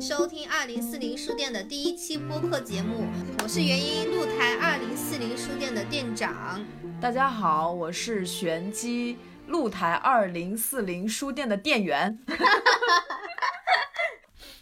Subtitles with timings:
[0.00, 3.04] 迎收听二零四零书店的第一期播客节目，
[3.42, 6.64] 我是元音露台二零四零书店的店长。
[6.98, 12.18] 大家好，我是玄机露台二零四零书店的店员。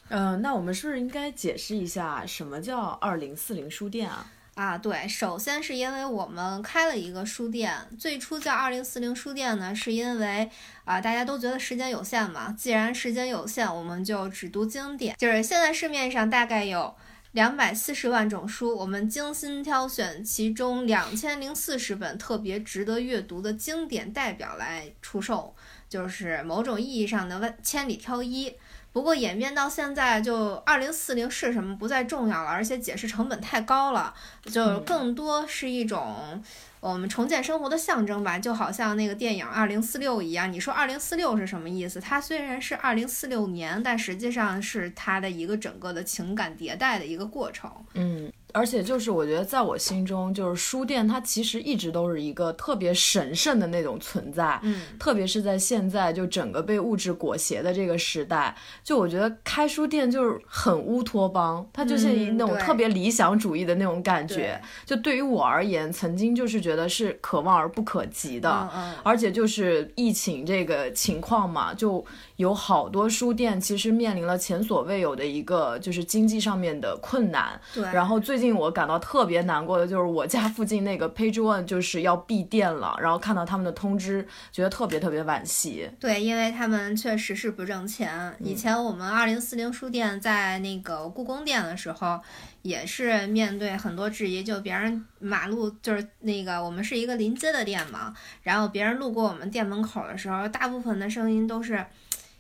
[0.09, 4.27] 嗯， 那我们是不是应该解释一下什么叫二零四零书店啊？
[4.59, 10.51] 啊，对，首先是因为我们开了一个书店，最初叫二零四零书店呢，是因为
[10.83, 15.15] 啊，大家都觉得时间有限嘛，既然时间有限，我们就只读经典。
[15.17, 16.93] 就是现在市面上大概有
[17.31, 25.55] 两百四十万种书，我们精心挑选其中两千零四十本特别值得阅读的经典代表来出售，
[25.89, 28.53] 就是某种意义上的万千里挑一。
[28.99, 34.13] 不过演变到现在，就二零四零是什么不再重要了，而且解释成本太高了，
[34.47, 36.43] 就更多是一种。
[36.81, 40.53] 我们重建生活的象征吧，就好像那个电影《二零四六》一样。
[40.53, 42.01] 你说“二零四六”是什么意思？
[42.01, 47.69] 它虽然是二零四六年，但实际上是它的一个整个的情感迭代的一个过程。
[47.95, 54.61] 嗯，而且就是我觉得，在我心中，就是书店它其实一直都是一个特别神圣的那种存在。
[54.63, 58.55] 嗯，特别是在现在就整个被物质裹挟的这个时代，
[58.85, 64.61] 就我觉得开书店就是很乌托邦，它就是那种特别理想主义的那种感觉。
[64.87, 66.59] 就对于我而言，曾经就是。
[66.68, 68.69] 觉得是可望而不可及的，
[69.03, 72.05] 而且就是疫情这个情况嘛，就
[72.39, 77.61] 有好多书店其实面临了前所未有的一个就是经济上面的困难。
[77.75, 85.91] 对，然后最近我感到特别难过的就是我家附近那个 Page One 就是要闭店了，然后看到他们的通知，觉得特别特别惋惜。
[85.99, 88.35] 对，因为他们确实是不挣钱。
[88.39, 92.19] 以前我们二零四零书店在那个故宫店的时候。
[92.63, 101.83] 也是面对很多质疑，就别人马路就是那个我们是一个临街的店嘛，然后别人路过我们店门口的时候，大部分的声音都是，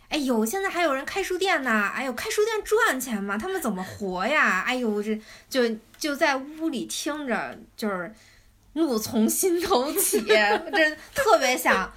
[0.08, 3.36] 哎呦，现在还有人开书店呢，哎呦，开书店赚钱吗？
[3.36, 4.64] 他们怎么活呀？
[4.66, 8.12] 哎呦，这就就在屋里听着，就是
[8.72, 11.92] 怒从心头起，这特别想。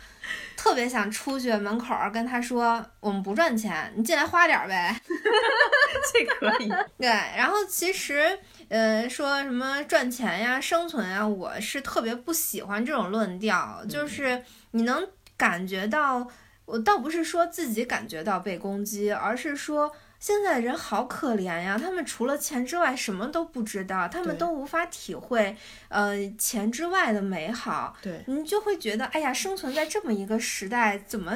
[0.57, 4.95] 特别想出去门口跟他说，我们不赚钱，你进来花点呗。
[6.13, 6.69] 这可以。
[6.99, 8.37] 对，然后其实，
[8.69, 13.83] 呃，说什么赚钱呀、生存呀，我是特别不喜欢这种论调。
[13.89, 15.03] 就是你能
[15.35, 16.27] 感觉到，
[16.71, 19.91] 我倒不是说自己感觉到被攻击，而是说。
[20.21, 25.57] 现在人好可怜呀，他们除了钱之外什么都不知道，他们都无法体会，
[25.89, 27.97] 呃，钱之外的美好。
[28.03, 31.35] 对，你就会觉得，哎呀，生存在这么一个时代，怎么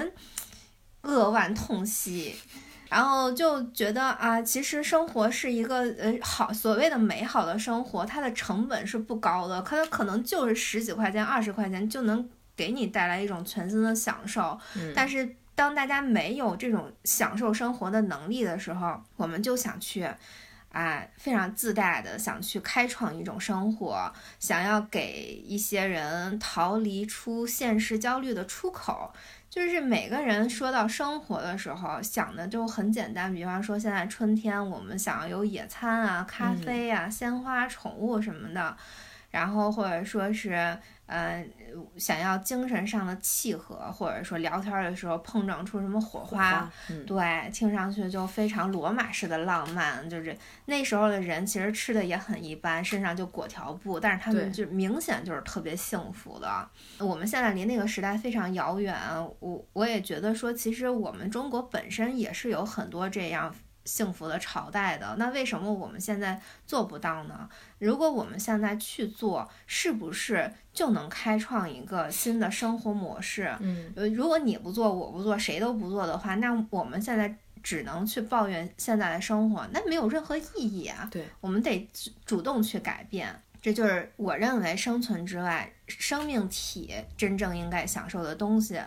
[1.01, 2.35] 扼腕痛惜？
[2.87, 14.59] 然后就觉得啊，其实生活是一个呃好所谓的美好的生活，它的成本是不高的，它可能就是十几块钱、二十块钱就能给你带来一种全新的享受。
[14.75, 15.35] 嗯，但是。
[15.57, 20.05] 当大家没有这种享受生活的能力的时候，我们就想去，
[20.69, 29.13] 啊，非常自大的想去开创一种生活，想要给一些人逃离出现实焦虑的出口。
[29.49, 38.75] 就是每个人说到生活的时候，想的就很简单，比方说现在春天，我们想要有野餐啊、咖啡啊、鲜花、宠物什么的，
[39.35, 40.77] 然后或者说是。
[41.07, 41.47] 嗯，
[41.97, 46.67] 想要精神上的契合，或者说聊天的时候碰撞出什么火花，
[47.05, 50.09] 对，听上去就非常罗马式的浪漫。
[50.09, 50.35] 就是
[50.65, 56.67] 那时候的人其实吃的也很一般，身上就裹条布，但是他们就明显就是特别幸福的。
[56.97, 58.97] 我们现在离那个时代非常遥远，
[59.39, 63.53] 我我也觉得说，其实我们中国本身也是有很多这样。
[63.85, 67.47] 幸福的朝代的，那为什么我们现在做不到呢？
[67.77, 73.55] 如果我们现在去做，是不是就能开创一个新的生活模式？
[73.59, 81.07] 嗯，呃，如果你不做，我不做，谁都不做的话，那我们现在只能去抱怨现在的生活，那没有任何意义啊。
[81.11, 81.87] 对，我们得
[82.25, 88.81] 主动去改变，这就是我认为生存之外，生命体真正应该享受的东西。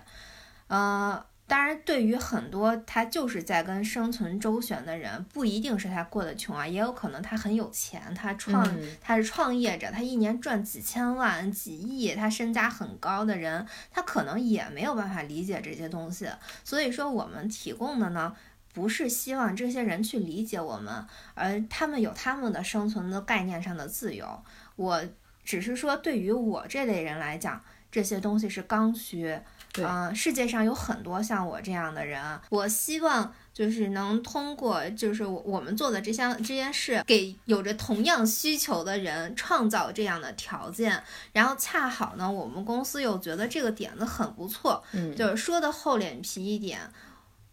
[0.67, 1.25] 呃。
[1.49, 16.29] 当然，对于很多他就是在跟生存周旋的人，不一定是他过得穷啊，也有可能他很有钱，他创他是创业者，他一年赚几千万、几亿，他身家很高的人，他可能也没有办法理解这些东西。
[16.63, 18.37] 所以说，我们提供的呢，
[18.75, 24.43] 不是希望这些人去理解我们，而他们有他们的生存的概念上的自由。
[24.77, 25.03] 我
[25.43, 29.41] 只是说，对于我这类人来讲，这些东西是刚需。
[29.77, 41.03] 嗯，世界上有很多像我这样的人，我希望就是能通过就是我们做的这项这件事，给有着同样需求的人创造这样的条件。
[41.33, 46.81] 然后恰好呢，我们公司又觉得这个点子很不错，嗯，就是说的厚脸皮一点，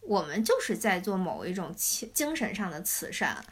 [0.01, 3.43] 我们就是在做某一种精精神上的慈善。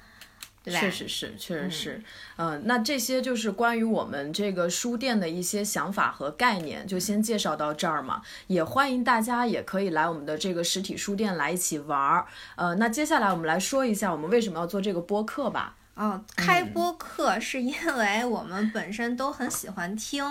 [0.65, 2.01] 确实是，确实是，
[2.38, 8.21] 嗯，那这些就是关于我们这个书店的一些想法和概念，就先介绍到这儿嘛。
[8.48, 12.25] 也欢迎大家也可以来我们的这个实体书店来一起玩儿。
[12.56, 15.75] 呃，那接下来我们来说一下我们为什么要做这个播客吧。
[15.95, 20.24] 哦，开播课是因为我们本身都很喜欢听。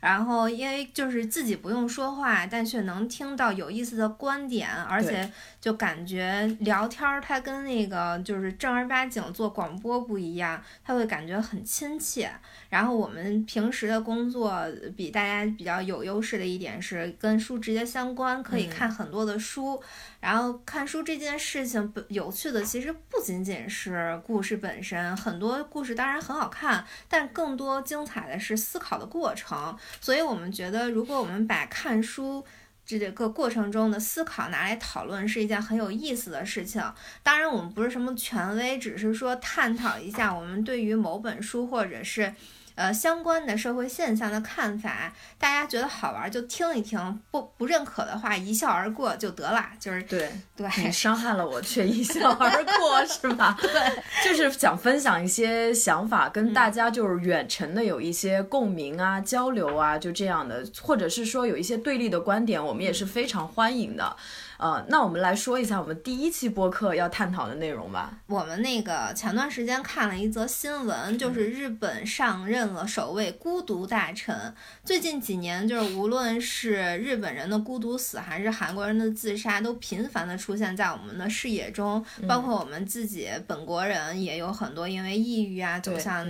[0.00, 5.30] 然后，因为就是自己不用说话，但却能听到有意思的观点，而且
[5.60, 12.30] 就感觉聊天儿，它跟那个就是正儿八经做广播不一样，他会感觉很亲切。
[12.68, 14.62] 然后我们平时的工作
[14.96, 19.82] 比大家比较有优势的一点是跟书直接相关，可以看很多的书。
[20.20, 29.76] 然后看书这件事情有趣的其实不仅仅是故事本身，很多故事当然很好看，但更多精彩的是思考的过程。
[30.00, 32.44] 所以我们觉得，如果我们把看书
[32.84, 36.82] 这个过程中的思考拿来讨论，是一件很有意思的事情。
[37.22, 42.34] 当然，我们不是什么权威，只是说探讨一下我们对于某本书或者是。
[42.78, 49.68] 呃，相关的社会现象的看法，大家觉得好玩就听一听，不不认可的话一笑而过就得了。
[49.80, 53.58] 就是对对，你伤害了我却一笑 而过是吧？
[53.60, 53.70] 对，
[54.24, 64.16] 就是想分享一些想法，跟大家就是远程的有一些共鸣啊、交流啊，就这样的，或者是说有一些对立的观点，我们也是非常欢迎的。
[64.58, 68.18] 呃，那我们来说一下我们第一期播客要探讨的内容吧。
[68.26, 74.52] 我们那个前段时间看了一则新闻，就是日本上任了首位孤独大臣。
[74.84, 82.04] 最近几年，就是无论是日本人的孤独死，还是韩国人的自杀，都频繁的出现在我们的视野中。
[82.26, 86.26] 包括我们自己本国人也有很多因为抑郁啊走向。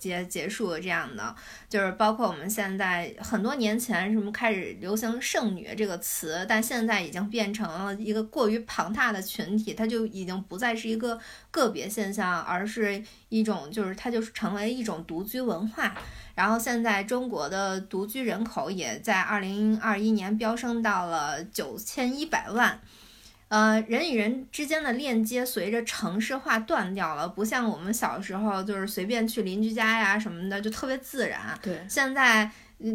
[0.00, 1.32] 结结束这样的，
[1.68, 11.20] 就是包括我们现在很多年前什么开始流行“剩女”这个词，但现在已经变成了一个过于庞大的群体，它就已经不再是一个
[11.50, 15.94] 个别现象，而是一种就是它就是成为一种独居文化。
[16.34, 22.80] 然后现在中国的独居人口也在二零二一年飙升到了九千一百万。
[23.50, 31.38] 呃，人与人之间的链接随着城市化断掉了，不像我们小时候就是随便去邻居家呀什么的，就特别自然。
[31.60, 32.50] 对，现在。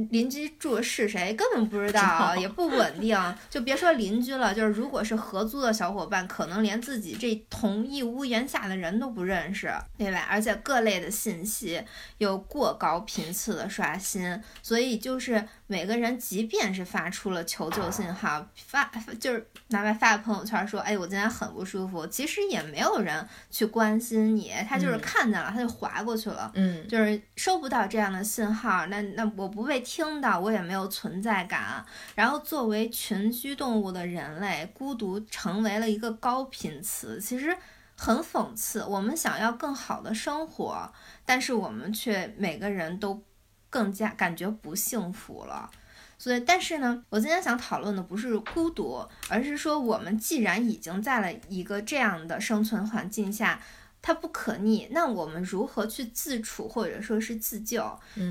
[0.10, 3.16] 邻居住的是谁根本不知道，也不稳定，
[3.52, 4.52] 就别说邻居了。
[4.52, 10.26] 就是如果是合租的小伙伴，可能连自己这同一屋檐下的人都不认识，对吧？
[10.28, 11.80] 而且各类的信息
[12.18, 29.75] 又过高频次的刷新，所以就是每个人，即便是发出了求救信号，发就是哪怕发个朋友圈说，哎，我今天很不舒服，其实也没有人去关心你，他就是看见了，他就划过去了，嗯，就是收不到这样的信号，那那我不为。
[29.76, 31.86] 被听到，我也没有存在感。
[32.16, 37.54] 然后，作为群居动物的人类，孤独成为了一个高频词，其实
[37.98, 38.82] 很讽刺。
[38.86, 40.90] 我们想要更好的生活，
[41.26, 43.22] 但是我们却每个人都
[43.70, 45.70] 更加感觉不幸福了。
[46.18, 53.60] 所以，但是呢，我今天想讨论的不是孤独，而是说，我们既然已经在了一个这样的生存环境下。
[54.06, 57.84] 它不可逆，那我们如何去自处或者说是自救？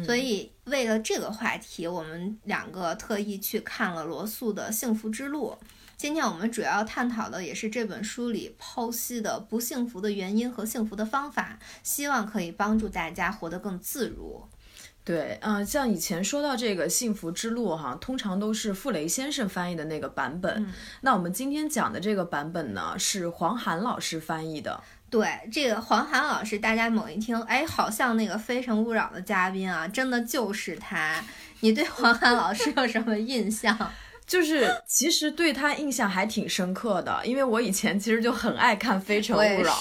[0.06, 5.58] 所以为了这个话题，我们两个特意去看了罗素的《幸福之路》。
[5.96, 14.44] 今天我们主要探讨的也是这本书里剖析的不幸福的原因和幸福的方法，希望可以帮助大家活得更自如。
[15.02, 20.72] 对，嗯，像以前说到这个《幸福之路》哈，通常都是傅雷先生翻译的那个版本。
[21.00, 24.80] 那我们今天讲的这个版本呢，是黄涵老师翻译的。
[25.14, 31.22] 对这个黄菡老师，大家猛一听，哎，好像那个《非诚勿扰》的嘉宾啊，真的就是他。
[31.60, 33.78] 你对黄菡老师有什么印象？
[34.26, 39.72] 就是其实对他印象还挺深刻的，因为我以前其实就很爱看《非诚勿扰》，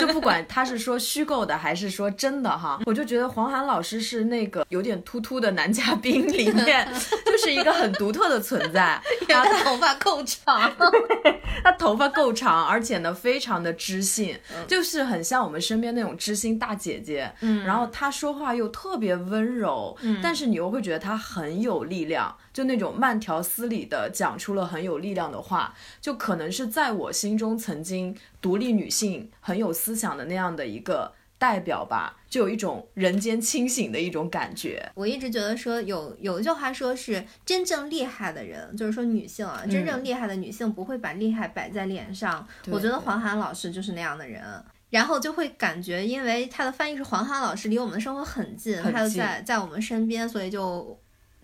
[0.00, 6.88] 就不管他是说虚构的还是说真的哈，我就觉得黄涵老师是那个有点秃秃的男嘉宾里面，
[7.26, 9.00] 就是一个很独特的存在。
[9.28, 10.72] 他头发够长，
[11.62, 17.30] 他头发够长，而且呢非常的知性，就是很像我们身边那种知心大姐姐。
[17.40, 22.34] 嗯，然后他说话又特别温柔，嗯，但是你又会觉得他很有力量。
[22.60, 34.92] 就那种慢条斯理的讲出了很有力量的话，就可能是在我心中曾经独立女性很有思想的那样的一个代表吧，就有一种人间清醒的一种感觉。
[34.94, 42.46] 我一直觉得说有有一句话说是真正厉害的人，就是说女性啊，真正厉害的女性不会把厉害摆在脸上。
[42.66, 44.42] 我觉得黄涵老师就是那样的人，
[44.90, 51.00] 然后就会感觉因为他的翻译是黄涵老师，离我们的生活很近，他就在在我们身边，所以就。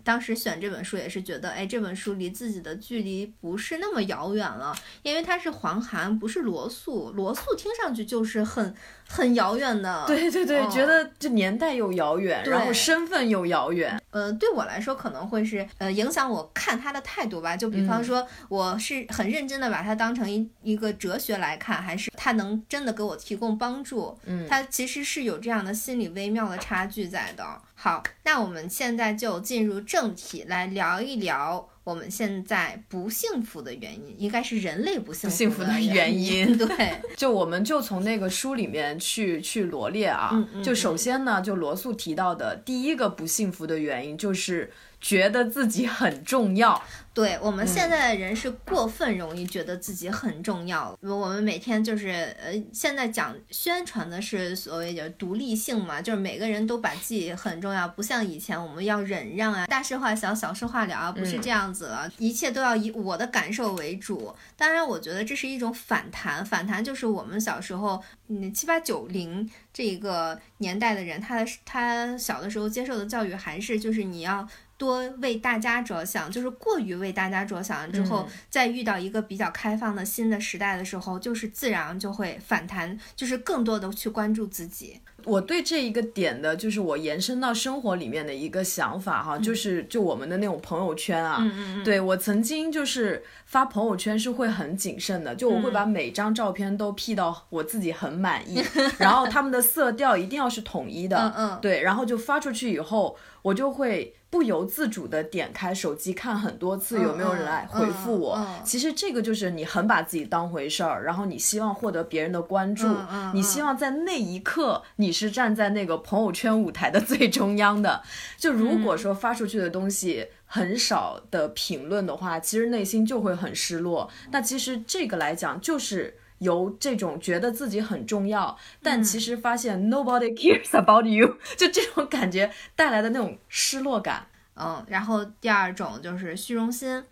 [0.07, 4.73] 当时选这本书也是觉得，哎，这本书离自己的距离不是那么遥远了，
[5.03, 7.11] 因为它是黄涵，不是罗素。
[7.13, 8.73] 罗素听上去就是很
[9.05, 10.05] 很遥远的。
[10.07, 14.01] 对对对，觉得这年代又遥远，然后身份又遥远。
[14.11, 17.57] 呃，对我来说可能会是呃影响我看他的态度吧。
[17.57, 24.17] 就比方说，我是很认真的把它当成一一个哲学来看，还是它能真的给我提供帮助？
[24.23, 27.43] 嗯，他其实是有这样的心理微妙的差距在的。
[27.79, 36.57] 好，那我们现在就进入正题，来聊一聊我们现在不幸福的原因，应该是人类不幸福的原因。
[36.57, 40.31] 对， 就我们就从那个书里面去去罗列啊，
[40.63, 44.71] 就首先呢，就罗素提到的第一个不幸福的原因就是。
[44.99, 46.81] 觉得自己很重要，
[47.13, 50.97] 对我们现在的人是过分容易觉得自己很重要。
[51.01, 64.35] 我们每天就是呃，现在讲宣传的是所谓的独立性嘛，就是每个人都把自己很重要，不像以前我们要忍让啊，大事化小，小事化了，不是这样子了，一切都要以我的感受为主。
[64.55, 74.47] 当然，我觉得这是一种反弹，反弹就是我们小时候，嗯，七八九零这个年代的人，他的他小的时候接受的教育还是就是你要。
[74.77, 85.01] 多为大家着想，就是过于为大家着想了之后，再遇到一个比较开放的新的时代的时候，就是自然就会反弹，就是更多的去关注自己。
[85.23, 91.43] 我对这一个点的，就是我延伸到生活里面的一个想法哈，就是就我们的那种朋友圈啊，
[91.83, 98.63] 对我曾经就是发朋友圈是会很谨慎的，就我会把每张照片都 P 到我自己很满意，
[98.99, 104.13] 然后他们的色调一定要是统一的，嗯嗯，对，然后就发出去以后，我就会。
[104.29, 112.87] 不由自主的点开手机看很多次有没有人来回复我，其实这个就是你很把自己当回事儿，然后你希望获得别人的关注，
[113.33, 118.01] 你希望在那一刻你是站在那个朋友圈舞台的最中央的。
[118.37, 124.09] 就如果说发出去的东西很少的评论的话，其实内心就会很失落。
[124.31, 126.17] 那其实这个来讲就是。
[126.39, 134.27] 由这种觉得自己很重要，但其实发现 nobody cares about you， 就这种感觉带来的那种失落感。
[134.55, 137.03] 嗯，然后第二种就是虚荣心，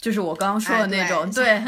[0.00, 1.62] 就是我刚刚说的那种，对，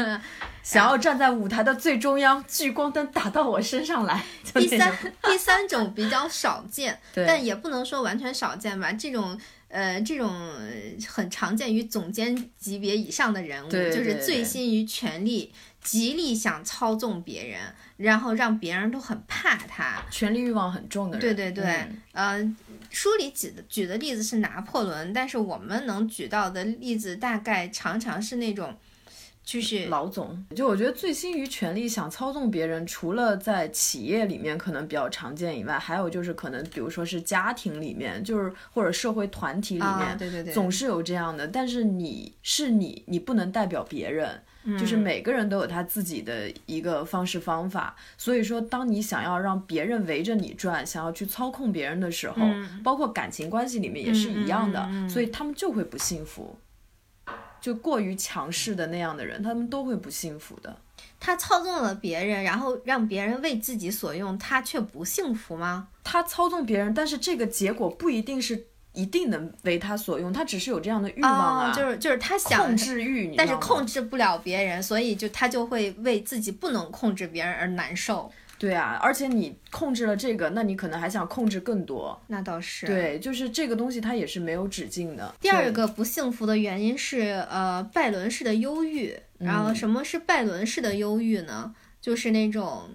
[0.61, 4.23] 想要站在舞台的最中央，聚光灯打到我身上来。
[4.53, 8.91] 第三，第三种比较少见，但也不能说完全少见吧。
[8.91, 9.39] 这种，
[9.69, 10.29] 呃，这种
[11.07, 15.53] 很常见于总监级别以上的人物，就是醉心于权力。
[15.81, 17.59] 极力想操纵别人，
[17.97, 21.35] 然后让别人都很怕他，权力欲望很重的人。
[21.35, 22.55] 对对对，呃，
[22.91, 28.77] 书里举的举的例子是拿破仑，但是我们能举到的例子大概常常是那种，
[29.43, 30.45] 就是老总。
[30.55, 41.47] 就我觉得醉心于权力想操纵别人，除了在企业里面可能比较常见以外，还有就是可能比如说是家庭里面，就是或者社会团体里面，对对对，总是有这样的。
[41.47, 44.43] 但是你是你，你不能代表别人。
[44.79, 52.41] 就是每个人都有他自己的一个方式方法，所以说，当你想要让别人围着你转，想要去操控别人的时候，
[52.83, 56.55] 包括感情关系里面也是一样的，所以他们就会不幸福。
[57.59, 60.77] 就过于强势的那样的人，他们都会不幸福的。
[61.19, 65.87] 他操纵了别人，然后让别人为自己所用，他却不幸福吗？
[66.03, 68.65] 他操纵别人，但是这个结果不一定是。
[68.93, 78.31] 一定能为他所用，他只是有这样的欲望啊，就是就是他想控制欲，但是控制不了别人，所以就他就会为自己不能控制别人而难受。
[78.59, 82.21] 对啊，而且你控制了这个，那你可能还想控制更多。
[82.27, 82.85] 那倒是。
[82.85, 85.33] 对，就是这个东西它也是没有止境的。
[85.41, 91.73] 第二个不幸福的原因是呃拜伦式的忧郁，然后什么是拜伦式的忧郁呢？
[91.99, 92.89] 就是那种。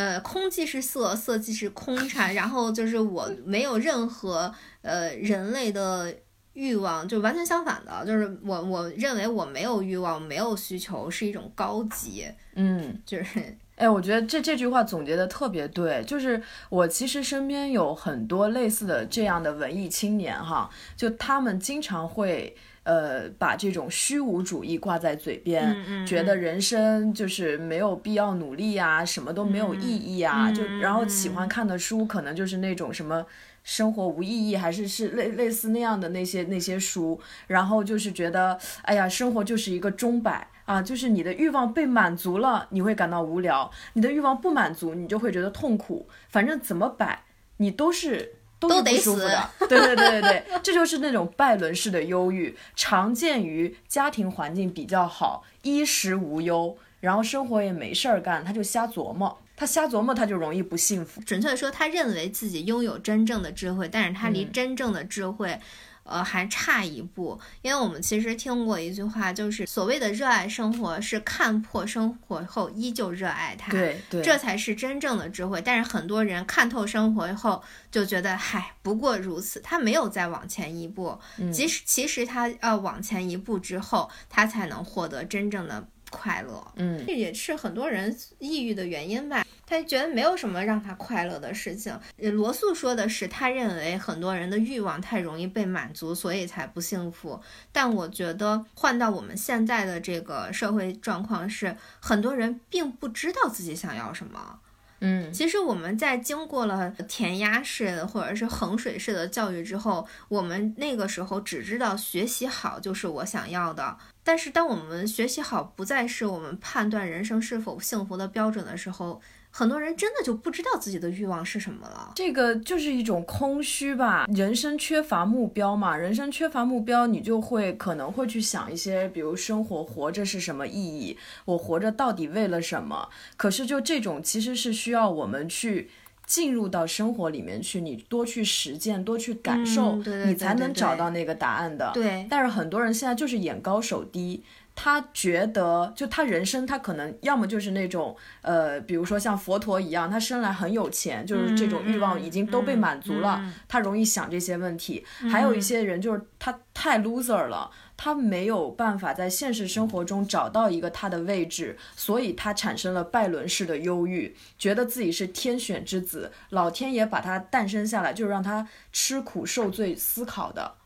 [0.00, 6.14] 呃，空即是色，色即是空禅，然后就是我 没有任何呃人类的
[6.54, 22.56] 欲望，就完全相反的，就是我我认为我没有欲望，没有需求，是一种高级，嗯，就是， 哎，我觉得这这句话总结的特别对，就是我其实身边有很多类似的这样的文艺青年哈，就他们经常会。
[22.82, 33.26] 呃，把这种虚无主义挂在嘴边，觉得人生就是没有必要努力呀，什么都没有意义啊，就然后喜欢看的书可能就是那种什么
[33.62, 46.08] 生活无意义，还是是类类似那样的那些那些书，然后就是觉得，哎呀，生活就是一个钟摆啊，就是你的欲望被满足了，你会感到无聊；你的欲望不满足，你就会觉得痛苦。
[46.30, 47.24] 反正怎么摆，
[47.58, 48.36] 你都是。
[48.60, 61.20] 都得死的， 对对对对对，这就是那种拜伦式的忧郁，常见于家庭环境比较好，衣食无忧，然后生活也没事儿干，他就瞎琢磨，他瞎琢磨他就容易不幸福。
[61.22, 65.58] 准确的说，他认为自己拥有真正的智慧，但是他离真正的智慧，
[66.04, 75.62] 呃，还差一步，因为我们其实听过一句话，就是所谓的热爱生活是看破生活后依旧热爱它，对对，这才是真正的智慧。
[75.62, 81.18] 但是很多人看透生活后就觉得，嗨，不过如此，他没有再往前一步。
[81.52, 86.66] 即使其实他要往前一步之后，他才能获得真正的快乐。
[86.76, 89.44] 嗯，这也是很多人抑郁的原因吧。
[89.70, 91.96] 他觉得没有什么让他快乐的事情。
[92.16, 97.40] 罗素说的是，他认为很多人的欲望太容易被满足，所以才不幸福。
[97.70, 104.58] 但我觉得换到我们现在的这个社会状况是，很多人并不知道自己想要什么。
[105.02, 113.96] 嗯，其实我们在经过了填鸭式或者是衡水式的教育之后，我们那个时候只知道学习好就是我想要的。
[114.22, 119.22] 但是当我们学习好不再是我们判断人生是否幸福的标准的时候，
[119.52, 124.26] 很多人真的就不知道自己的欲望是什么了，这个就是一种空虚吧。
[124.32, 133.08] 人生缺乏目标嘛，人生缺乏目标，你就会可能会去想一些，比如生活活着是什么意义，我活着到底为了什么？
[133.36, 135.90] 可是就这种其实是需要我们去
[136.26, 141.90] 进入到生活里面去，你多去实践，多去感受，你才能找到那个答案的。
[141.92, 142.24] 对。
[142.30, 144.44] 但是很多人现在就是眼高手低。
[144.82, 155.04] 他觉得，就他人生，他可能要么就是那种，呃，比如说像佛陀一样，他生来很有钱，就是这种欲望已经都被满足了，他容易想这些问题。
[155.30, 170.76] 还有一些人就是他太 loser 了，他没有办法在现实生活中找到一个他的位置，所以他产生了拜伦式的忧郁，觉得自己是天选之子，老天爷把他诞生下来就是让他吃苦受罪思考的。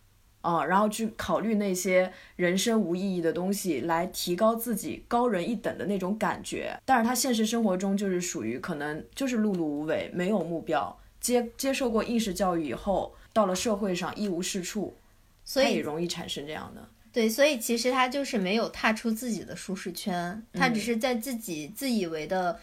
[0.45, 6.79] 啊，然后去考虑那些人生无意义的东西，来提高自己高人一等的那种感觉。
[6.85, 10.95] 但是他现实生活中就是属于可能就是碌碌无为，没有目标。
[11.19, 14.95] 接接受过应试教育以后，到了社会上一无是处，
[15.43, 16.87] 所以也容易产生这样的。
[17.11, 22.61] 对，所以其实他就是没有踏出自己的舒适圈，他只是在自己自以为的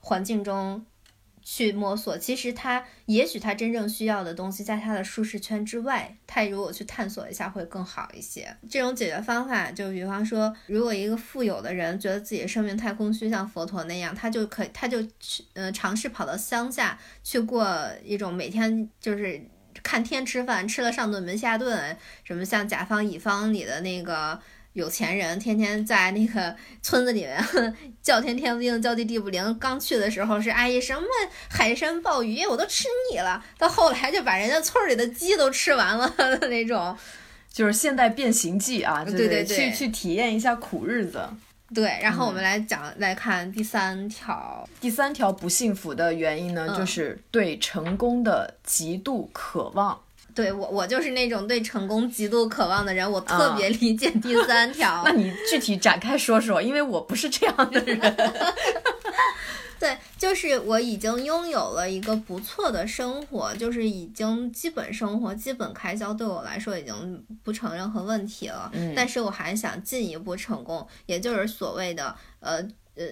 [0.00, 0.84] 环境中。
[1.42, 8.56] 去摸索，其实他也许他真正需要的东西在他的舒适圈之外，他如果去探索一下会更好一些。
[8.68, 19.40] 这种解决方法，就比方说，如果一个富有的人觉得自己的生命太空虚，像佛陀那样，他就可以他就去呃尝试跑到乡下去过一种每天就是
[19.82, 24.40] 看天吃饭，吃了上顿没下顿，什么像甲方乙方里的那个。
[24.72, 29.58] 有钱人天天在那个村子里面叫天天不应，叫地地不灵。
[29.58, 31.02] 刚去的时候是哎呀什么
[31.50, 33.44] 海参鲍鱼，我都吃腻了。
[33.58, 36.96] 到后来就把人家村里的鸡都吃完了的那种，
[37.52, 39.04] 就是现代变形记啊！
[39.04, 41.28] 对对对，去去体验一下苦日子。
[41.74, 50.00] 对，然后我们来讲来看第三条，第三条不幸福的原因呢，就是对成功的极度渴望。
[50.34, 55.02] 对我，我就是那种对成功极度渴望的人，我特别理解第三条。
[55.06, 57.98] 那你具体展开说说，因为我不是这样的人。
[59.78, 68.70] 对，就是我已经拥有了一个不错的生活，就是已经基本生活、基本开销对我来说已经不成任何问题了。
[68.74, 72.56] 嗯，但是我还想进一步成功，也就是所谓的呃
[72.94, 73.04] 呃。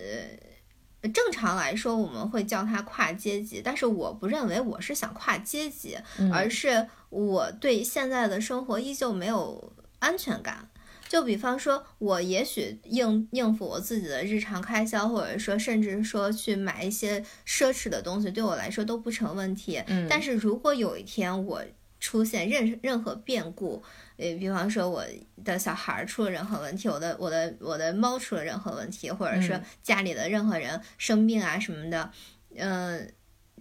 [1.15, 5.97] 正常来说，我们会叫它跨阶级，但是我不认为我是想跨阶级，
[6.33, 10.68] 而是我对现在的生活依旧没有安全感。
[11.09, 19.83] 就比方说，我也许应应付我自己的日常开销，或者说甚至说去买一些奢侈的东西，对我来说都不成问题。
[20.07, 21.64] 但是如果有一天我
[21.99, 23.83] 出现任任何变故，
[24.18, 25.03] 呃，比方说我
[25.42, 32.12] 的小孩出了任何问题，我的我的我的猫出了任何问题，或者说家里的任何人生病啊什么的，
[32.55, 33.11] 嗯，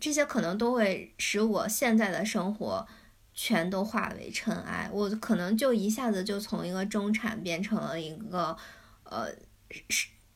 [0.01, 2.86] 这些可能都会使我现在的生活
[3.38, 8.58] 全都化为尘埃，我可能就一下子就从一个中产变成了一个
[9.04, 9.28] 呃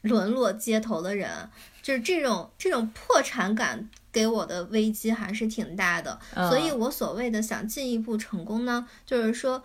[0.04, 1.50] 沦落街头的人，
[1.82, 3.90] 就是这种这种破产感。
[4.14, 9.64] 给我的危机还是挺大的，所以我所谓的想进一步成功呢，就是说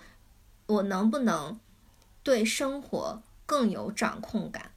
[0.67, 1.59] 我能不能
[2.23, 4.71] 对生活更有掌控感，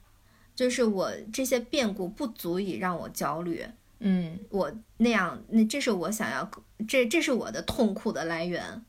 [0.56, 3.64] 就是我这些变故不足以让我焦虑，
[4.00, 6.50] 嗯，我那样，那这是我想要，
[6.88, 8.82] 这这是我的痛苦的来源。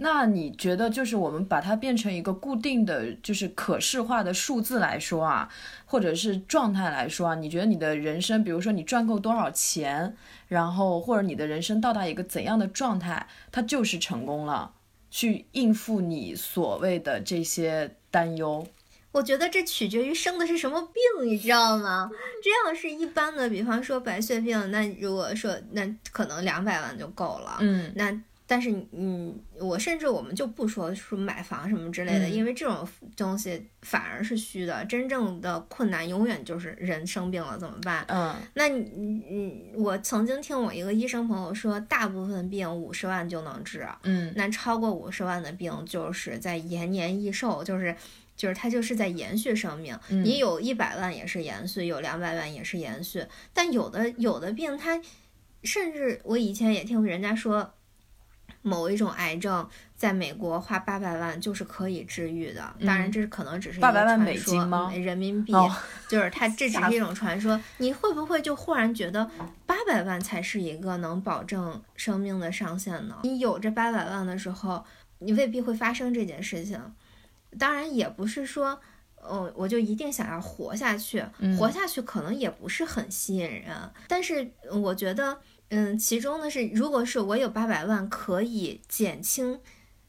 [0.00, 5.48] 那你觉得，就是我们把它变成一个固定的就是可视化的数字来说啊，
[5.86, 10.16] 或者是状态来说啊，你觉得你的人生，比如说你赚够多少钱，
[10.46, 14.72] 然后或者你的人生到达一个怎样的状态，它就是成功了，
[15.10, 18.64] 去应付你所谓的这些担忧。
[19.12, 22.10] 我觉得这取决于生的是什么病，你知道吗？
[22.42, 28.20] 这要是一般的，比方说白血病，那如果说那可能两百万就够了，嗯，那。
[28.50, 34.82] 但是，嗯，我甚至我们就不说说买房什么之类的，因为这种东西反而是虚的。
[34.86, 38.06] 真正的困难永远就是人生病了怎么办？
[38.08, 38.82] 嗯，那你，
[39.28, 43.86] 你，我曾经听我一个医生朋友说，大部分病五十万就能治。
[44.04, 47.94] 嗯，那超过五十万的病就是在延年益寿，就是
[48.38, 49.98] 就是它就是在延续生命。
[50.08, 53.26] 你有一百万也是延续，有两百万也是延续。
[53.52, 54.98] 但有的有的病，它
[55.62, 57.74] 甚至我以前也听人家说。
[58.60, 64.92] 某一种癌症在美国花八百万就是可以治愈的，当然这是可能只是八百万美金吗？
[64.92, 65.52] 人民币，
[66.08, 67.58] 就是它这只是一种传说。
[67.76, 69.30] 你会不会就忽然觉得
[69.64, 73.18] 八百万才是一个能保证生命的上限呢？
[73.22, 74.84] 你有这八百万的时候，
[75.20, 76.80] 你未必会发生这件事情。
[77.56, 78.80] 当然也不是说，
[79.16, 81.24] 哦，我就一定想要活下去，
[81.56, 83.74] 活下去可能也不是很吸引人。
[84.08, 85.38] 但是我觉得。
[85.70, 89.60] 嗯，其中呢是，如果是我有八百万可以减轻，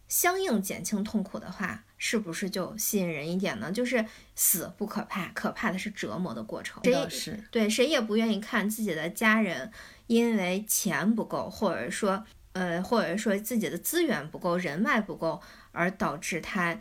[0.08, 3.69] 相应减轻痛苦的话，是不是就吸引人一点呢？
[3.69, 6.82] 就是死不可怕，可怕的是折磨的过程。
[6.82, 9.69] 谁是对谁也不愿意看自己的家人
[10.08, 12.23] 因为钱不够，或者说
[12.54, 15.41] 呃，或者说自己的资源不够、人脉不够，
[15.73, 16.80] 而导致他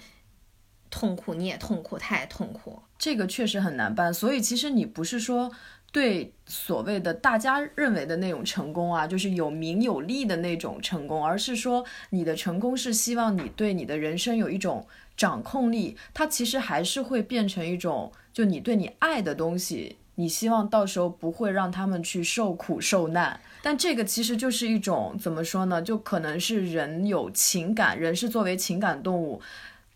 [0.91, 2.81] 痛苦，你也痛苦，他也痛苦。
[2.99, 4.13] 这个确实很难办。
[4.13, 5.51] 所以其实你不是说。
[5.91, 23.41] 对所谓的大家认为的那种成功啊，就是有名有利的那种成功，而是说你的成功是希望你对你的人生有一种掌控力，它其实还是会变成一种，就你对你爱的东西，你希望到时候不会让他们去受苦受难。
[23.63, 25.81] 但这个其实就是一种怎么说呢？
[25.81, 29.41] 就可能是人有情感，人是作为情感动物，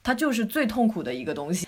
[0.02, 1.66] 它就是最痛苦的一个东西。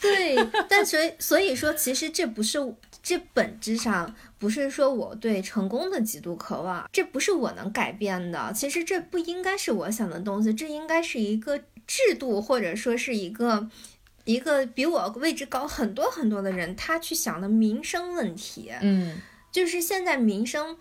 [0.00, 0.36] 对，
[0.68, 2.74] 但所以所以说，其实这不是。
[3.06, 8.50] 这本质上不是说我对成功的极度渴望，这不是我能改变的。
[8.54, 13.68] 其实这不应该是我想的东西，这应该是一个制度，或者说是一个
[14.24, 18.72] 一个比我位置高很多很多的人他去想的民生问题。
[18.80, 19.20] 嗯，
[19.52, 20.78] 就是现在民生，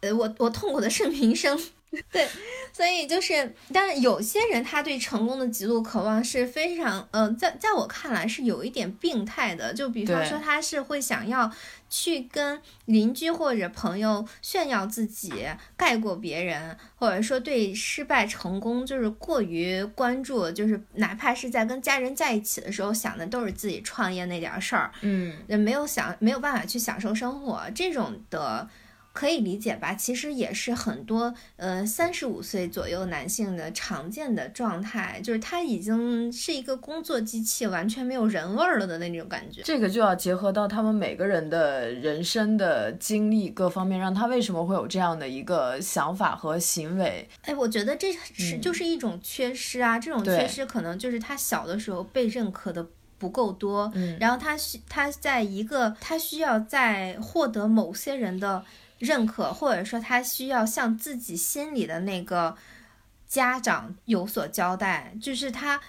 [0.00, 1.58] 呃，我我痛苦的是民生。
[2.12, 2.26] 对，
[2.72, 9.72] 所以就是，但是有些人他对成功的极度渴望是非常，嗯，在在我看来是有一点病态的。
[9.74, 11.50] 就比方说，他是会想要
[11.88, 28.68] 去跟邻居或者朋友炫耀自己盖过别人，或者说对失败成功就是过于关注，就是哪怕是在跟家人在一起的时候想的都是自己创业那点事儿，嗯，没有想没有办法去享受生活这种的。
[29.16, 29.94] 可以理解吧？
[29.94, 39.62] 其实也是很多呃三十五岁左右男性的常见的状态，就是他已经是一个工作机器，完全没有人味儿了的那种感觉。
[39.62, 47.26] 这个就要结合到他们每个人的人生的经历各方面，让他为什么会有这样的一个想法和行为。
[47.40, 58.62] 哎，我觉得这是就是一种缺失啊，这种缺失可能就是他小的时候被认可的不够多，然后他需他在一个他需要在获得某些人的。
[58.98, 62.56] 认可，或者说他需要向自己心里的那个
[63.26, 65.80] 家长有所交代，就是他。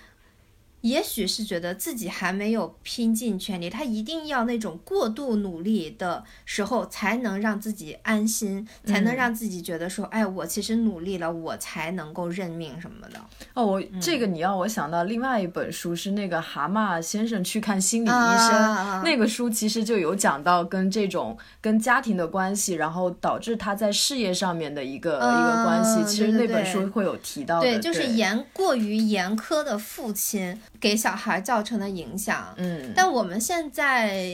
[0.87, 13.19] 也许是觉得自己还没有拼尽全力，他一定要那种过度努力的时候，才能让自己安心，才能让自己觉得说，哎，我其实努力了，我才能够认命什么的。
[13.53, 26.03] 哦，我这个你让我想到另外一本书是那个蛤蟆先生去看心理医生，那个书其实就有讲到跟这种跟家庭的关系，然后导致他在事业上面的一个一个关系。
[26.05, 30.57] 其实那本书会有提到的，对，就是严过于严苛的父亲。
[30.79, 34.27] 给小孩造成的影响，嗯，但我们现在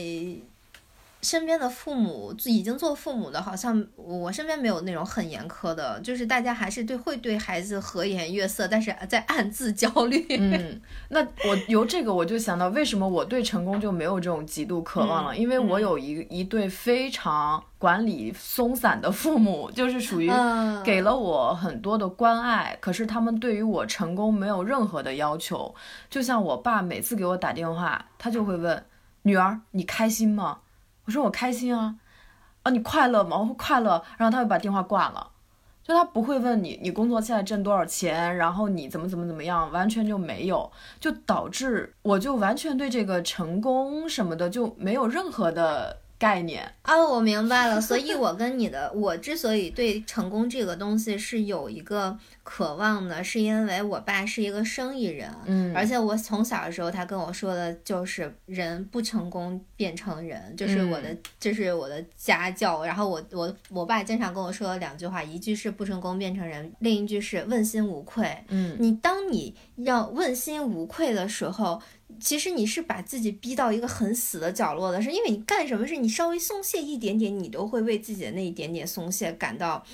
[1.24, 10.24] 身边的父母已经做父母的，好像我身边没有那种很严苛的，就是大家还是对会对孩子和颜悦色，但是在暗自焦虑。
[10.28, 15.36] 嗯，那我由这个我就想到，为什么我对成功就没有这种极度渴望了？
[15.36, 17.64] 因为我有一一对非常。
[17.76, 20.32] 管理松散的父母就是属于
[20.82, 25.74] 给了我很多的关爱，可是他们对于我成功没有任何的要求。
[26.08, 28.82] 就像我爸每次给我打电话，他就会问
[29.24, 30.60] 女儿你开心吗？
[31.04, 31.96] 我说我开心啊，
[32.62, 33.36] 啊你快乐吗？
[33.38, 35.30] 我说快乐，然后他就把电话挂了。
[35.82, 45.98] 就他不会问你你工作现在挣多少钱，然后你怎么怎么怎么样，完全就没有，就导致我就完全对这个成功什么的就没有任何的。
[46.18, 47.80] 概念啊，我明白了。
[47.80, 62.84] 所以，我跟你的， 我之所以对成功这个东西是有一个渴望的，是因为我爸是一个生意人，嗯，而且我从小的时候，他跟我说的就是人不成功变成人，就是我的，这是我的家教。
[62.84, 68.34] 然后我我我爸经常跟我说两句话，一句是不成功变成人，另一句是问心无愧。
[68.48, 71.82] 嗯，你当你要问心无愧的时候。
[72.20, 79.84] 其实你是把自己逼到一个很死的角落的，是因为你干什么事，你稍微松懈一点点，你都会为自己的那一点点松懈感到。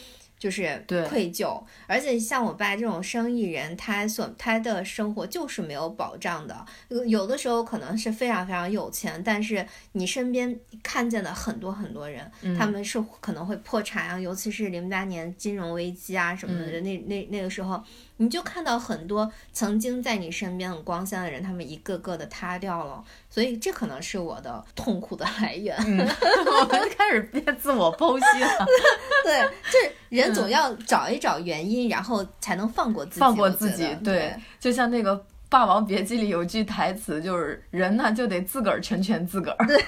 [0.41, 6.65] 就是愧疚，而且像我爸这种生意人，他所他的生活就是没有保障的。
[7.07, 17.85] 有的时候可能是非常非常有钱，但是你身边看见的很多很多人，他们是可能会破产啊，尤其是零八年金融危机啊什么的，那那那个时候，
[18.23, 23.03] 你就看到很多曾经在你身边很光鲜的人，他们一个个的塌掉了。
[23.31, 25.75] 所以这可能是我的痛苦的来源。
[25.81, 28.67] 我们开始变自我剖析了。
[29.25, 29.41] 对，
[29.73, 33.21] 就是人总要找一找原因，然后才能放过自己。
[33.21, 34.37] 放过自己，对。
[34.59, 35.17] 就像那个
[35.49, 39.65] 《霸王别姬》里有句台词，就是人呢就得自个儿成全自个儿。
[39.67, 39.79] 对，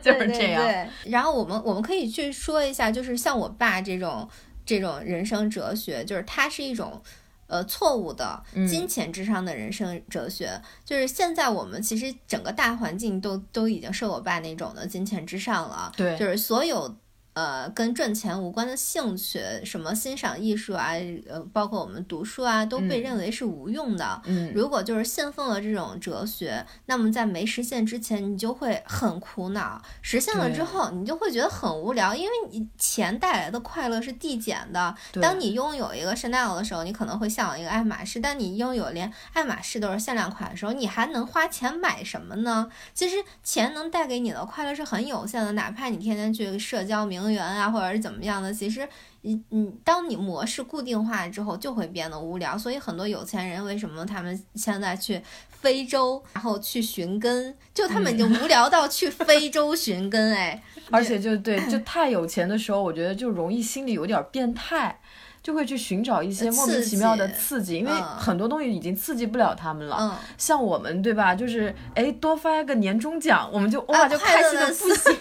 [0.00, 0.62] 就是这样。
[0.62, 0.88] 对。
[1.10, 4.26] 然后我们我们可以去说一下，就是像我爸这种
[4.64, 7.02] 这种人生哲学，就是他是一种。
[7.46, 16.96] 呃，错误的金钱至上的人生哲学，就是现在我们其实整个大环境都都已经是我爸那种的金钱至上了，对，就是所有。
[17.34, 20.92] 呃，跟赚钱无关的兴趣，什么欣赏艺术啊，
[21.28, 24.22] 呃，包括我们读书啊，都被认为是无用的。
[24.26, 34.94] 嗯，如果就是信奉了这种哲学，那么在没实现之前，你就会很苦恼；实现了之后，你就会觉得很无聊，因为你钱带来的快乐是递减的。
[35.20, 42.70] 当你拥有一个 Chanel 的时候，你可能会向往一个爱马仕；但你拥有连爱马仕都是限量款的时候，你还能花钱买什么呢？
[42.94, 47.23] 其实钱能带给你的快乐是很有限的，哪怕你天天去社交名。
[47.24, 48.52] 能源啊，或者是怎么样的？
[48.52, 48.86] 其实，
[49.22, 52.56] 你你当你模式固定化之后，就会变得无聊。
[52.58, 57.56] 所以很多有钱人为什么他们现在去非洲，然后去寻根？
[57.72, 65.00] 就他们已经无聊到去非洲寻根，哎，而且就对，就太有钱的时候，我觉得就容易心里有点变态。
[65.44, 70.18] 就会去寻找一些莫名其妙的刺激，因为很多东西已经刺激不了他们了。
[70.38, 71.34] 像我们对吧？
[71.34, 75.16] 就是哎，多发个年终奖，我们就哇就开心的不行，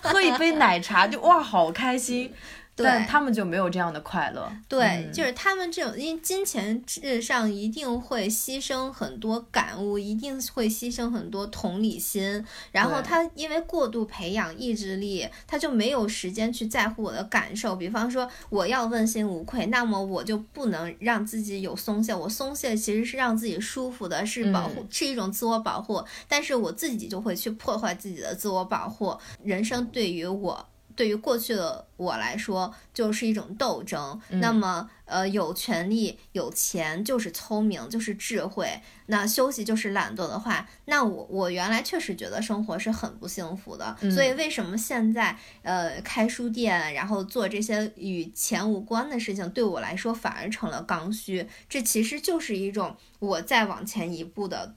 [0.02, 2.32] 喝一杯奶茶就哇好开心。
[2.76, 4.50] 但他们就没有这样的快乐。
[4.68, 12.44] 对，就是他们这种，因为金钱至上一定会牺牲很多感悟，一定会牺牲很多同理心。
[12.72, 17.76] 然后他因为过度培养意志力，他就没有时间去在乎我的感受。
[17.76, 22.14] 比方说，我要问心无愧，那么我就不能让自己有松懈。
[22.14, 26.02] 我松懈其实是让自己舒服的，是保护，是一种自我保护。
[26.26, 29.16] 但是我自己就会去破坏自己的自我保护。
[29.42, 30.66] 人生对于我。
[30.96, 34.20] 对于过去的我来说，就是一种斗争。
[34.28, 38.68] 那么，呃，有权利、有钱就是聪明，就是智慧。
[39.06, 43.96] 那休息就是懒惰的话，那我我原来确实觉得生活是很不幸福的。
[44.10, 51.46] 所以，为什么现在呃开书店，然后做这些与钱无关的事情，对我来说反而成了刚需？
[51.68, 54.74] 这其实就是一种我再往前一步的。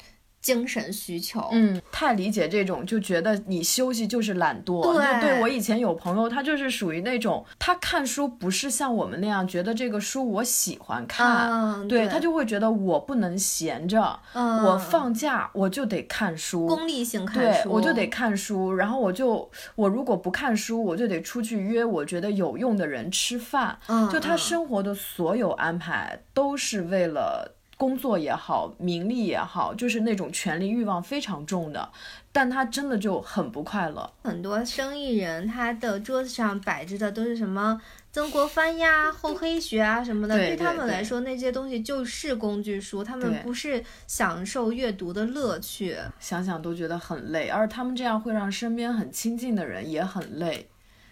[0.48, 4.82] 精神需求，嗯，太理解这种，就觉得你休息就是懒惰。
[4.94, 27.57] 对，对我以前有朋友，他就是属于那种，他看书不是像我们那样觉得这个书我喜欢看，对他就会觉得我不能闲着，我放假我就得看书，功利性看书，对，我就得看书，然后我就我如果不看书，我就得出去约我觉得有用的人吃饭，嗯就他生活的所有安排都是为了。
[27.78, 31.90] 工作也好，名利也好，就是那种权力欲望非常重的，
[32.32, 34.12] 但他真的就很不快乐。
[34.24, 37.80] 很多生意人，他的桌子上摆着的都是什么
[38.12, 45.96] 曾国藩呀、厚黑学啊什么的，对他们来说，那些东西就是工具书，他们不是享受阅读的乐趣。
[46.20, 50.68] 想想都觉得很累，而他们这样会让身边很亲近的人也很累。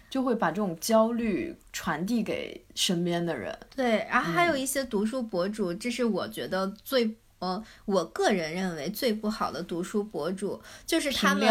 [0.08, 3.56] 就会把这种焦虑传递给身边的人。
[3.74, 11.46] 对，然后还有一些读书博主，这是我觉得最呃，我个人认为最不好的读书博主，就是他们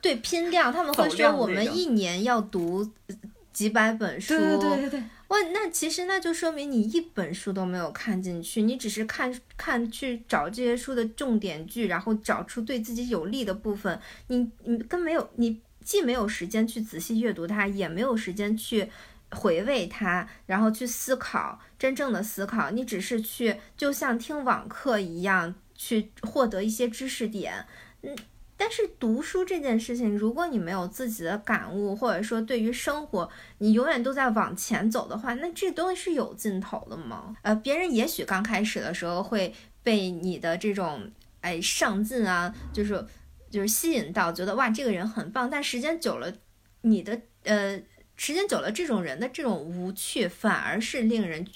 [0.00, 2.90] 对拼量，他们会说 我们一年要读
[3.52, 4.34] 几百本书。
[4.34, 5.02] 对对对对。
[5.28, 15.62] 哇，那其实那就说明你一本书都没有看进去，你只是看看去找这些书的重点句，然后找出对自己有利的部分，你你跟没有你。
[15.84, 18.88] 既没有时间去仔细阅读它，也没有时间去
[19.30, 22.70] 回味它，然后去思考真正的思考。
[22.70, 27.66] 你只是去，就像听网课一样，去获得一些知识点。
[28.02, 28.16] 嗯。
[28.54, 37.34] 但是读书这件事情，如果你没有自己的感悟，或者说对于生活你永远都在往前走的话，那这东西是有尽头的吗？
[37.42, 43.04] 呃，别人也许刚开始的时候会被你的这种哎上进啊，就是
[43.52, 46.32] 就是吸引到，觉得哇这个人很棒，但时间久了，
[46.80, 47.78] 你的呃
[48.16, 51.46] 时间久了，这种人的这种无趣反而是令人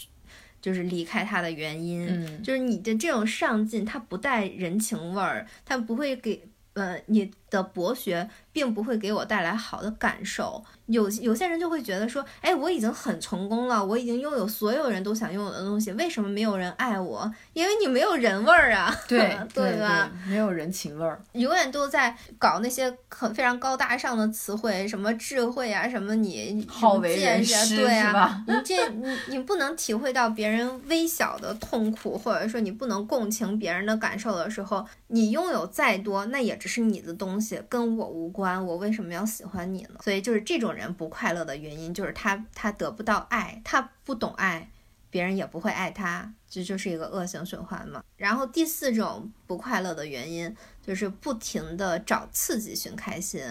[0.60, 2.06] 就是离开他的原因。
[2.06, 6.42] 嗯，就是你的这种上进，他不带人情味儿，他不会给
[6.74, 8.28] 呃你的博学。
[8.56, 10.64] 并不会给我带来好的感受。
[10.86, 17.30] 有有些人就会觉得说，哎，我已经很成功了，我已经拥有所有人都想拥有的东西，为什么没有人爱我？
[17.52, 20.10] 因为你没有人味儿啊， 对对吧？
[20.26, 38.64] 没有人情味儿， 永远都在搞那些很非常高大上的词汇，什么智慧啊，什么你好为人师，对啊，你这你你不能体会到别人微小的痛苦，或者说你不能共情别人的感受的时候，你拥有再多，那也只是你的东西，东西跟我无关。
[38.64, 40.00] 我为什么要喜欢你呢？
[40.02, 44.70] 所以就是这种人不快乐的原因，就是他他得不到爱，他不懂爱，
[45.10, 48.02] 别人也不会爱他，这就是一个恶性循环嘛。
[48.16, 53.42] 然后第四种不快乐的原因，就是不停的找刺激寻开心。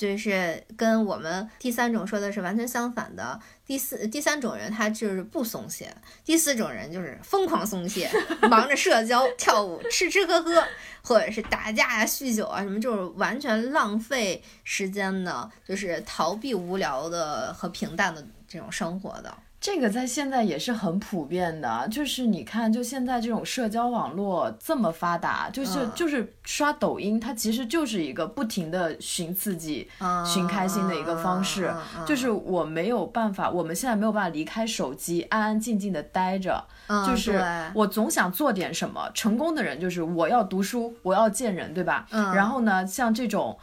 [0.00, 3.38] 就是跟我们第三种说的是完全相反的。
[3.66, 8.10] 第四第三种人他就是不松懈，第四种人就是疯狂松懈，
[8.48, 10.64] 忙着社交、跳舞、吃吃喝喝，
[11.02, 19.36] 或者是打架呀、酗酒啊什么，就是完全浪费时间的，就是逃避无聊的和平淡的这种生活的。
[19.60, 29.86] 这个在现在也是很普遍的，就是你看，就现在这种社交网络这么发达，就是就是刷抖音，它其实就是一个不停的寻刺激、
[30.24, 31.70] 寻开心的一个方式。
[32.06, 36.64] 就是我没有办法，我们现在没有办法离开手机，安安静静的待着。
[37.06, 37.44] 就是
[37.74, 39.10] 我总想做点什么。
[39.12, 42.06] 成功的人就是我要读书，我要见人，对吧？
[42.10, 43.58] 然后呢，像这种。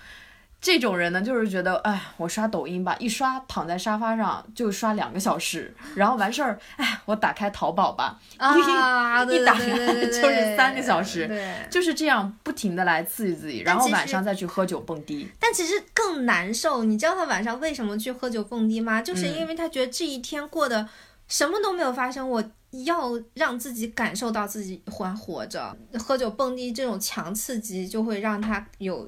[0.60, 9.70] 这种人呢，就是觉得，哎，我刷抖音吧，一刷躺在沙发上就刷两个小时，然后完事儿，哎，我打开淘宝吧，一一打开
[10.10, 11.30] 就是三个小时，
[11.70, 15.30] 就是这样不停的来刺激自己，然后晚上再去喝酒蹦迪。
[15.40, 19.02] 但其实更难受，你知道他晚上为什么去喝酒蹦迪吗？
[19.02, 20.90] 就是因为他觉得这一天过得
[21.28, 22.44] 什么都没有发生，我
[22.86, 25.78] 要让自己感受到自己还活着。
[26.00, 29.08] 喝酒蹦迪这种强刺激就会让他有。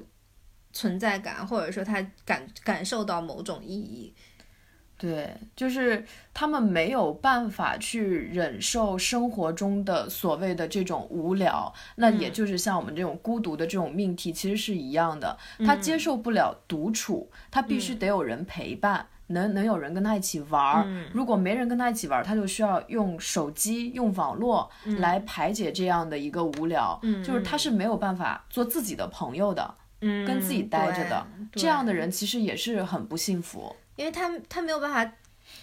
[0.72, 4.14] 存在感，或者说他感感受到某种意义，
[4.96, 6.04] 对，就是
[6.34, 15.36] 他们没有办法去忍受生活中的所谓的这种无聊，那也就是像我们这种孤独的这种命题，其实是一样的。
[15.64, 20.86] 他接受不了独处，他必须得有人陪伴，能能有人跟他一起玩儿。
[21.14, 27.00] 如果没人跟他一起玩儿，他就需要用手机、用网络来排解这样的一个无聊。
[27.24, 29.74] 就是他是没有办法做自己的朋友的。
[30.00, 35.12] 跟自己待着的这样的人，其实也是很不幸福，因为他他没有办法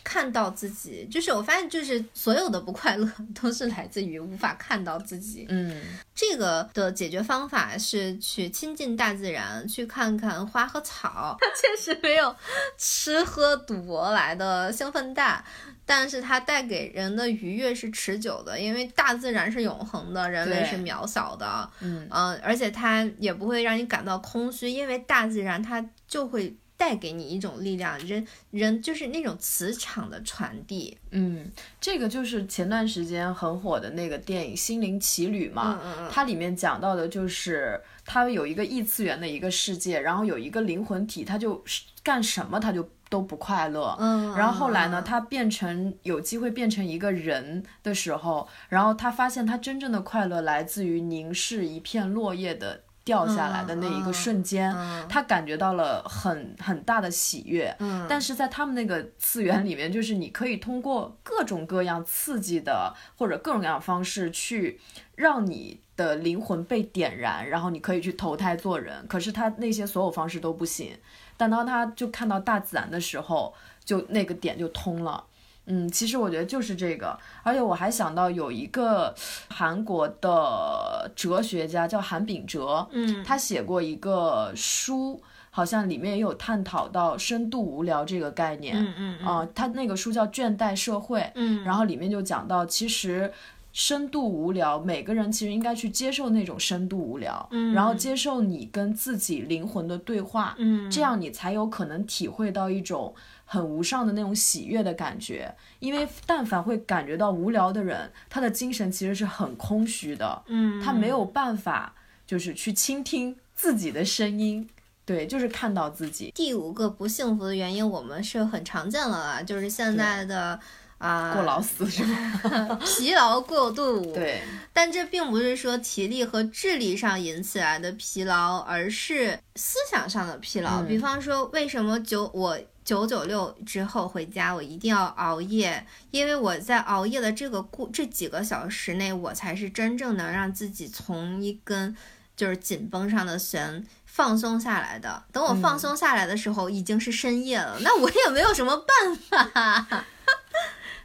[0.03, 1.07] 看到自己。
[1.09, 3.09] 就是我发现，就是所有的不快乐
[3.41, 5.45] 都是来自于无法看到自己。
[5.49, 5.81] 嗯，
[6.13, 11.37] 这个的解决方法是去亲近大自然，去看看花和草。
[11.39, 12.35] 它 确实没有
[12.77, 15.43] 吃喝赌博来的兴奋大。
[15.89, 22.05] 但是它带给人的愉悦是持久的，因为大自然是永恒的，人类是渺小的，嗯
[22.43, 35.79] 而且它也不会让你感到空虚，因为大自然它就会带给你一种力量，人人就是那种磁场的传递，嗯，这个就是前段时间很火的那个电影《心灵奇旅》嘛，
[36.11, 41.63] 它里面讲到的就是它有一个异次元的一个世界，然后有一个灵魂体，它就
[42.03, 42.89] 干什么它就。
[43.09, 54.75] 都不快乐，嗯，然后后来呢，他变成有机会变成一个人的时候，然后他发现他真正的快乐来自于凝视一片落叶的掉下来的那一个瞬间，
[55.07, 64.77] 他感觉到了很很大的喜悦，嗯，但是在他们那个次元里面，就是你可以通过各种各样刺激的或者各种各样方式去
[65.15, 70.91] 让你的灵魂被点燃，然后你可以去投胎做人，可是他那些所有方式都不行。
[71.37, 73.53] 但当他就看到大自然的时候，
[73.85, 75.23] 就那个点就通了。
[75.67, 79.13] 嗯，其实我觉得就是这个，而且我还想到有一个
[79.49, 88.75] 韩国的哲学家叫韩炳哲，嗯，他写过一个书，好像里面也有探讨到深度无聊这个概念。
[88.75, 93.31] 嗯嗯啊，他那个书叫《倦怠社会》，嗯，然后里面就讲到其实。
[93.73, 103.13] 深度无聊，每个人其实应该去接受那种深度无聊，嗯，然后接受你跟自己灵魂的对话，嗯，这样你才有可能体会到一种
[103.47, 105.51] 很无上的那种喜悦的感觉。
[105.79, 111.95] 因为但凡会感觉到无聊的人，他的精神其实是很空虚的，嗯，他没有办法
[112.27, 113.35] 就是去倾听。
[113.55, 114.69] 自己的声音。
[115.03, 116.31] 对，就是看到自己。
[116.35, 120.59] 第五个不幸福的原因，我们是很常见了啊，就是现在的
[120.99, 122.75] 啊过劳死是吧？
[122.85, 124.01] 疲劳过度。
[124.13, 130.83] 对，但这并不是说体力和智力上引起来的疲劳，而是思想上的疲劳。
[130.83, 135.85] 比方说，为什么九我九九六之后回家，我一定要熬夜？
[136.09, 141.93] 因为我在熬夜的这个过这几个小时内，我才是真正能让自己从一根
[142.37, 143.85] 就是紧绷上的弦。
[144.05, 147.77] 放松下来的，等我放松下来的时候，已经是深夜了。
[147.81, 150.05] 那我也没有什么办法。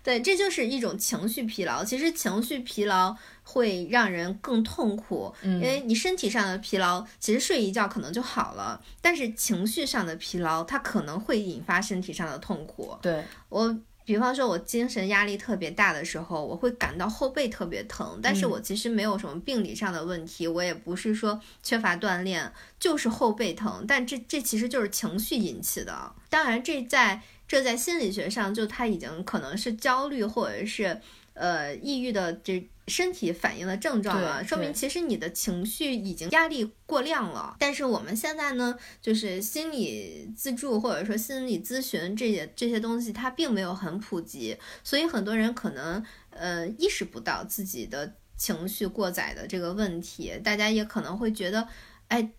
[0.03, 1.85] 对，这就是一种情绪疲劳。
[1.85, 12.97] 其实情绪疲劳会让人更痛苦，因为你身体上的疲劳，其实睡一觉可能就好了，但是情绪上的疲劳，它可能会引发身体上的痛苦。
[13.01, 13.79] 对我。
[14.05, 26.13] 比方说，我精神压力特别大的时候，我会感到后背特别疼，但是我其实没有什么病理上的问题，我也不是说缺乏锻炼，就是后背疼，但这这其实就是情绪引起的。
[26.29, 27.23] 当然，这在
[27.53, 30.99] 这在心理学上，就它已经可能是焦虑或者是
[31.35, 32.67] 呃抑郁的这。
[32.89, 37.55] 身体反应的症状了，说明其实你的情绪已经压力过量了。
[37.61, 50.33] 但是我们现在呢，就是心理自助或者说心理咨询这些这些东西，它并没有很普及，所以很多人可能呃意识不到自己的情绪过载的这个问题。
[50.43, 51.69] 大家也可能会觉得，
[52.09, 52.33] 哎。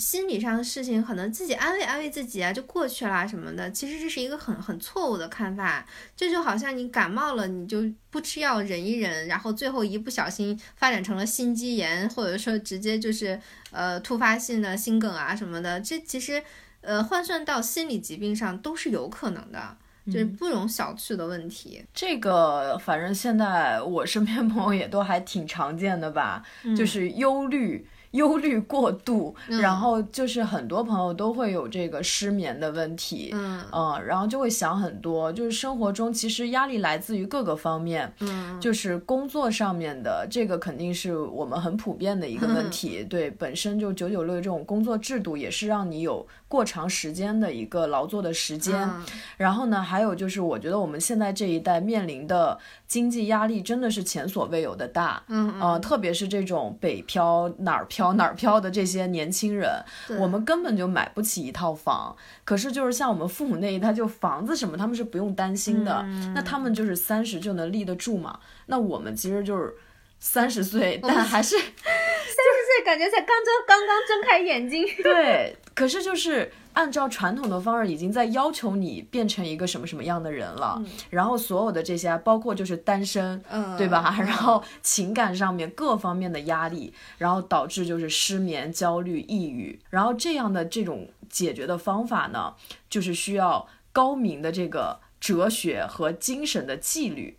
[0.00, 3.70] 心理上的事情可能自己安慰安慰自己啊，就过去啦什么的。
[3.70, 5.86] 其实这是一个很很错误的看法。
[6.16, 13.38] 这就好像你感冒了，你就不吃药忍一忍，然后最后一不小心发展成了心肌炎，或者说直接就是
[13.70, 15.78] 呃突发性的心梗啊什么的。
[15.80, 16.42] 这其实
[16.80, 19.76] 呃换算到心理疾病上都是有可能的，
[20.06, 21.84] 就是不容小觑的问题。
[21.92, 26.42] 这个反正现在我身边朋友也都还挺常见的吧，
[26.76, 27.86] 就是忧虑。
[28.20, 48.90] 忧虑过度，然后就是很多朋友都会有这个失眠的问题，嗯，然后就会想很多，就是生活中其实压力来自于各个方面，嗯，就是工作上面的这个肯定是我们很普遍的一个问题， 对，本身就九九六这种工作制度也是让你有过长时间的一个劳作的时间，
[49.36, 58.12] 然后呢，还有就是我觉得我们现在这一代面临的经济压力真的是前所未有的大，嗯嗯，特别是这种北漂哪儿漂。
[58.14, 59.70] 哪儿漂的这些年轻人，
[60.18, 62.16] 我们根本就买不起一套房。
[62.44, 66.02] 可是就是像我们父母那一代，就房子什么他们是不用担心的。
[66.34, 68.40] 那他们就是三十就能立得住嘛？
[68.66, 69.72] 那我们其实就是
[70.20, 74.86] 三十岁，但还是三十岁，感觉才刚睁刚刚睁开眼睛。
[75.02, 76.52] 对，可是就是。
[76.72, 80.80] 按照传统的方式，已经在要求你变成一个什么什么样的人了。
[81.10, 83.42] 然后所有的这些，包括就是单身，
[83.76, 84.16] 对吧？
[84.20, 89.80] 然后情感上面各方面的压力，然后导致就是失眠、焦虑、抑郁。
[89.90, 92.54] 然后这样的这种解决的方法呢，
[92.88, 97.36] 就是需要高明的这个哲学和精神的纪律。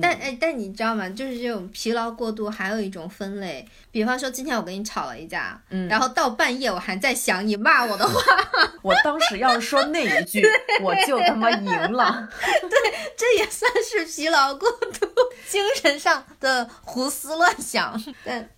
[0.00, 1.08] 但哎，但你知道吗？
[1.08, 3.66] 就是这种疲劳过度，还有一种分类。
[3.90, 8.20] 比方说，今天我跟你吵了一架，嗯，然后到半夜我还在想你骂我的话，
[8.82, 10.46] 我当时要是说那一句，
[10.82, 12.28] 我就他妈赢了。
[12.40, 12.78] 对，
[13.16, 15.08] 这也算是疲劳过度，
[15.48, 18.00] 精神上的胡思乱想。
[18.24, 18.48] 但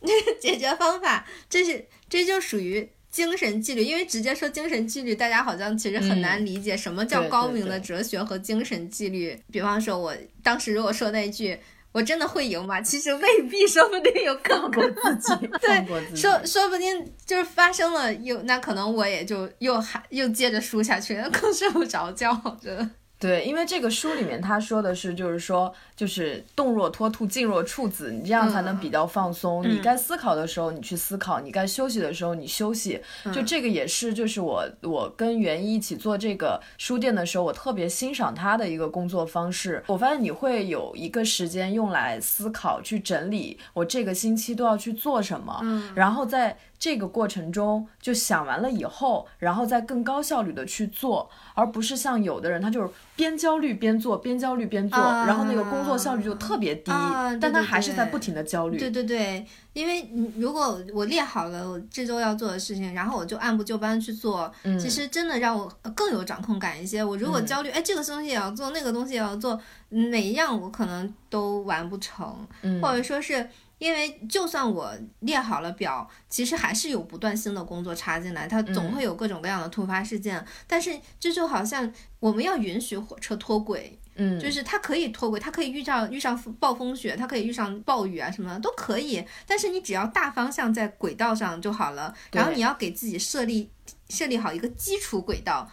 [0.41, 2.91] 解决方法，这是这就属于。
[3.11, 9.37] 精神纪律，因为直接说精神纪律，大家好像其实很难理解什么叫高明的哲学和精神纪律。
[9.51, 11.59] 比方说，我当时如果说那句
[11.93, 15.35] “我真的会赢吗？”其实未必，说不定有更 过自己。
[15.61, 22.89] 对，说说不定就是发生了，又那可能我也就又还又接着输下去，更睡不着觉，我觉得。
[23.21, 29.63] 对，因为这个书里面他说的是，就是说，就是动若脱兔，静若处子，你这样才能比较放松。
[29.63, 32.99] 你该思考的时候你去思考，你该休息的时候你休息。
[33.31, 39.85] 就这个也是，就是我我跟袁一一起做这个书店的时候，我特别欣赏他的一个工作方式。
[39.87, 45.61] 我发现你会有一个时间用来思考，去整理我这个星期都要去做什么，
[45.95, 46.57] 然后在。
[46.81, 56.91] 这个过程中就想完了以后，然后再更高效率的去做，而不是像有的人他就是边焦虑边做，边焦虑边做，然后那个工作效率就特别低，
[57.39, 58.79] 但他还是在不停的焦虑。
[58.79, 60.09] 对对对，因为
[60.39, 64.51] 如果我列好了我这周要做的事情，然后我就按部就班去做，
[64.81, 67.05] 其实真的让我更有掌控感一些。
[67.05, 69.61] 我如果焦虑，哎，这个东西也要做，那个东西也要做，
[69.91, 72.35] 每一样我可能都完不成，
[72.81, 73.47] 或者说是。
[73.81, 80.47] 因为就算我列好了表，其实还是有不断新的工作插进来，它总会有各种各样的突发事件。
[80.67, 89.25] 但是这就好像我们要允许火车脱轨，嗯，就是它可以脱轨，它可以遇上遇上暴风雪，它可以遇上暴雨啊，什么都可以。
[89.47, 93.71] 但是你只要大方向在轨道上就好了，然后你要给自己设立
[94.11, 95.67] 设立好一个基础轨道，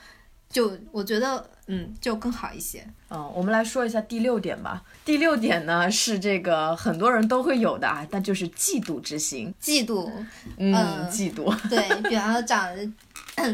[0.49, 1.49] 就我觉得。
[1.67, 2.85] 嗯，就更好一些。
[3.09, 4.81] 嗯，我们来说一下第六点吧。
[5.05, 9.53] 第六点呢是这个很多人都会有的啊，但就是嫉妒之心。
[9.61, 10.09] 嫉妒，
[10.57, 10.73] 嗯，
[11.09, 11.53] 嫉妒。
[11.69, 12.73] 对，比方说长，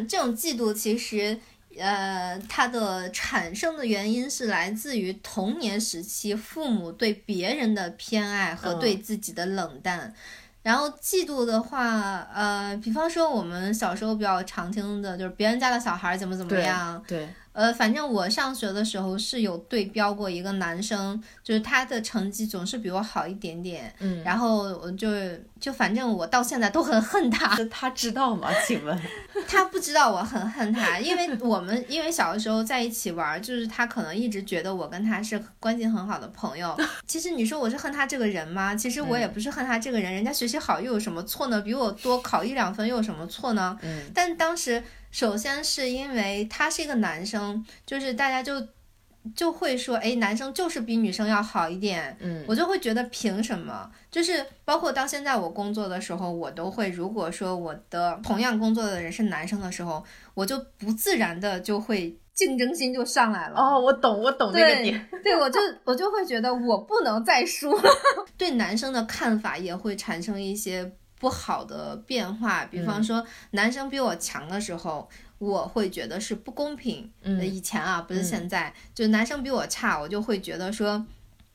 [0.08, 1.38] 这种嫉妒其实，
[1.78, 10.14] 呃，它的产生的原因是来自于童年时期父母对别人的偏爱和对自己的冷淡。
[10.62, 17.04] 然后嫉妒的话，呃，比方说我们小时候比较常听的就是别人家的小孩怎么怎么样。
[17.08, 17.28] 对。
[17.54, 25.08] 呃，反正我上学的时候是有对标过一个男生，就是他的成绩总是比我好一点点，嗯，然后我就
[25.60, 27.56] 就反正我到现在都很恨他。
[27.70, 28.50] 他知道吗？
[28.66, 29.00] 请问？
[29.48, 36.76] 他不知道我很恨他，因为我们因为小的时候在一起玩，就是他可能一直觉得我跟他是关系很好的朋友。
[37.06, 38.74] 其实你说我是恨他这个人吗？
[38.74, 41.62] 其实我也不是恨他这个人，人家学习好又有什么错呢？
[41.62, 43.78] 比我多考一两分又有什么错呢？
[43.84, 44.84] 嗯，但当时。
[45.14, 48.68] 首先是因为他是一个男生，就是大家就
[49.36, 52.18] 就会说，哎，男生就是比女生要好一点。
[52.20, 53.90] 嗯，我就会觉得凭什么？
[54.10, 60.04] 就是包括到现在我工作的时候，我都会，如果说我的同样工作的人是男生的时候，
[60.34, 63.56] 我就不自然的就会竞争心就上来了。
[63.56, 65.10] 哦，我懂，我懂那个点。
[65.24, 67.72] 对，我就我就会觉得我不能再输。
[68.36, 70.92] 对男生的看法也会产生一些。
[71.24, 77.10] 不好的变化，比方说男生比我强的时候，我会觉得是不公平。
[77.22, 81.06] 嗯，以前啊，不是现在，就男生比我差，我就会觉得说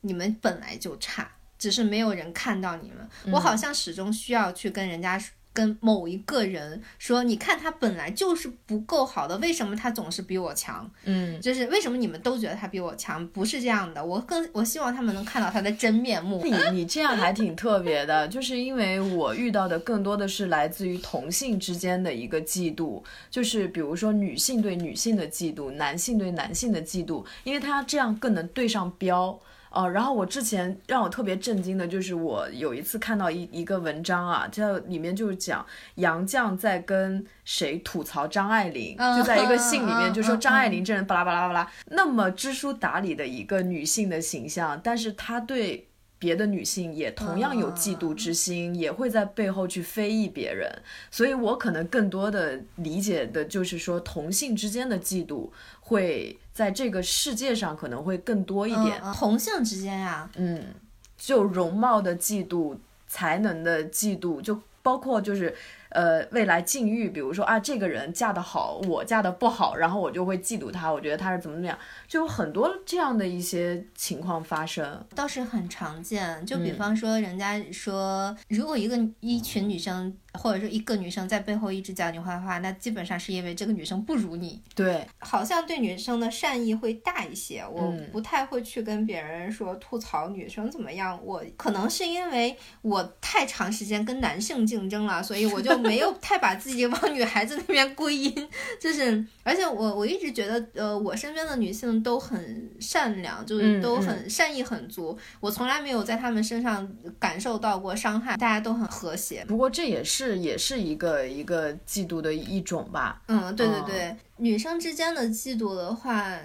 [0.00, 3.06] 你们本来就差，只是没有人看到你们。
[3.30, 5.22] 我好像始终需要去跟人家。
[5.58, 10.88] 跟某一个人说，你看他本来就是不够好的，为什么他总是比我强？
[11.02, 13.26] 嗯，就是为什么你们都觉得他比我强？
[13.30, 16.40] 不是这样的，我更我希望他们能看到他的真面目。
[16.44, 29.36] 你你这样还挺特别的，就是因为我遇到的更多的是来自于同性之间的一个嫉妒，就是比如说女性对女性的嫉妒，男性对男性的嫉妒，因为他这样更能对上标。
[29.78, 35.64] 哦，然后我之前让我特别震惊的就是我有一次看到一一个文章啊，这里面就是讲
[35.94, 45.86] 杨绛在跟谁吐槽张爱玲，就在一个信里面就说张爱玲这人巴拉巴拉巴拉，那么知书达理的一个女性的形象，但是她对
[46.18, 56.36] 别的女性也同样有嫉妒之心，也会在背后去非议别人，所以我可能更多的理解的就是说同性之间的嫉妒会。
[56.58, 60.74] 在这个世界上可能会更多一点，同性之间呀，嗯，
[61.16, 65.54] 就容貌的嫉妒、才能的嫉妒，就包括就是。
[65.90, 71.78] 呃，未来境遇，比如说啊，这个人嫁得好，我嫁得不好，然后我就会嫉妒他，我觉得他是怎么怎么样，
[72.08, 76.44] 就有很多这样的一些情况发生，倒是很常见。
[76.46, 84.60] 就比方说，人家说，如果一个一群女生，或者说一个女生在背后一直讲你坏话，那基本上是因为这个女生不如你。
[84.74, 91.18] 对，好像对女生的善意会大一些，我不太会去跟别人说吐槽女生怎么样。
[91.24, 95.78] 我可能是因为我太长时间跟男性竞争了，所以我就。
[95.78, 98.34] 没有 太把自己往女孩子那边归因，
[98.80, 106.88] 就是，而且我我一直觉得，呃，我身边的女性都很善良，就是都很善意很足，我从来没有在他们身上
[107.18, 109.44] 感受到过伤害，大家都很和谐。
[109.46, 113.22] 不过这也是也是一个一个嫉妒的一种吧。
[113.28, 116.36] 嗯，对对对，女生之间的嫉妒的话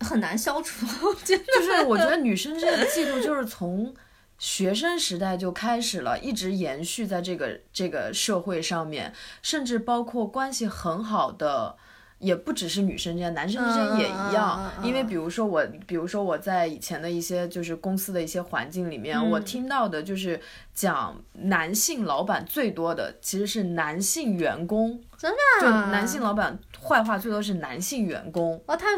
[0.00, 0.86] 很难消除，
[1.24, 3.94] 就是我觉得女生之间的嫉妒就是从。
[4.38, 11.76] 学生时代就开始了，一直延续在这个这个社会上面，甚至包括关系很好的，
[12.22, 14.72] 也不只是女生之间，男生之间也一样。
[14.82, 20.40] 因为比如说我，比如说我在以前的一些就是公司的一些环境里面，我听到的就是
[20.72, 26.58] 讲男性老板最多的其实是男性员工，真的，就男性老板。
[26.84, 28.88] 坏话最多是男性员工哦，他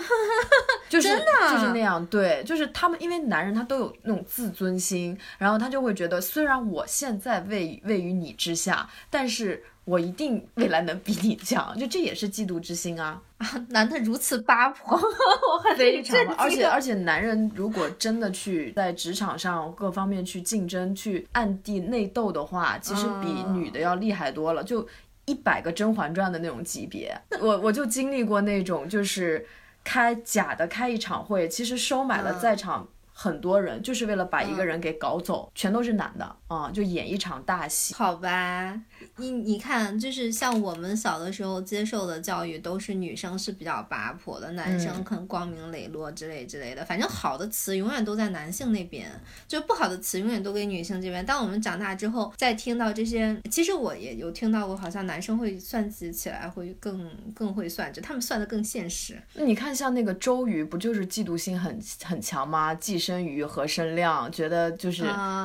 [0.89, 13.20] 就是真的就是那样，对，就是他们，因为男人他都有那种自尊心，然后他就会觉得，虽然我现在位位于你之下，但是我一定未来能比你强， 就这也是嫉妒之心啊！
[13.39, 24.87] 啊， 男的如此八婆， 我很非常，而且而且男人如果真的去在职场上各方面去竞争，去暗地内斗的话，其实比女的要厉害多了，就。
[25.26, 29.47] 一百个《甄嬛传》的那种级别，我我就经历过那种，就是
[29.82, 37.95] 开假的开一场会，其实收买了在场很多人就是为了把一个人给搞走，全都是男的啊，就演一场大戏。
[37.95, 38.78] 好吧，
[39.17, 46.85] 你你看，就是像我们小的时候接受的教育，都是女生是比较八婆的，男生可能光明磊落之类之类的。
[46.85, 49.09] 反正好的词永远都在男性那边，
[49.49, 51.25] 就不好的词永远都给女性这边。
[51.25, 59.17] 当我们长大之后，再听到这些，其实我也有听到过，好像男生会算计起来会更更会算，就他们算的更现实。
[59.33, 62.75] 那你看，像那个周瑜，不就是嫉妒心很很强吗？
[62.75, 63.15] 寄生。
[63.15, 65.03] 生瑜和生亮觉得就是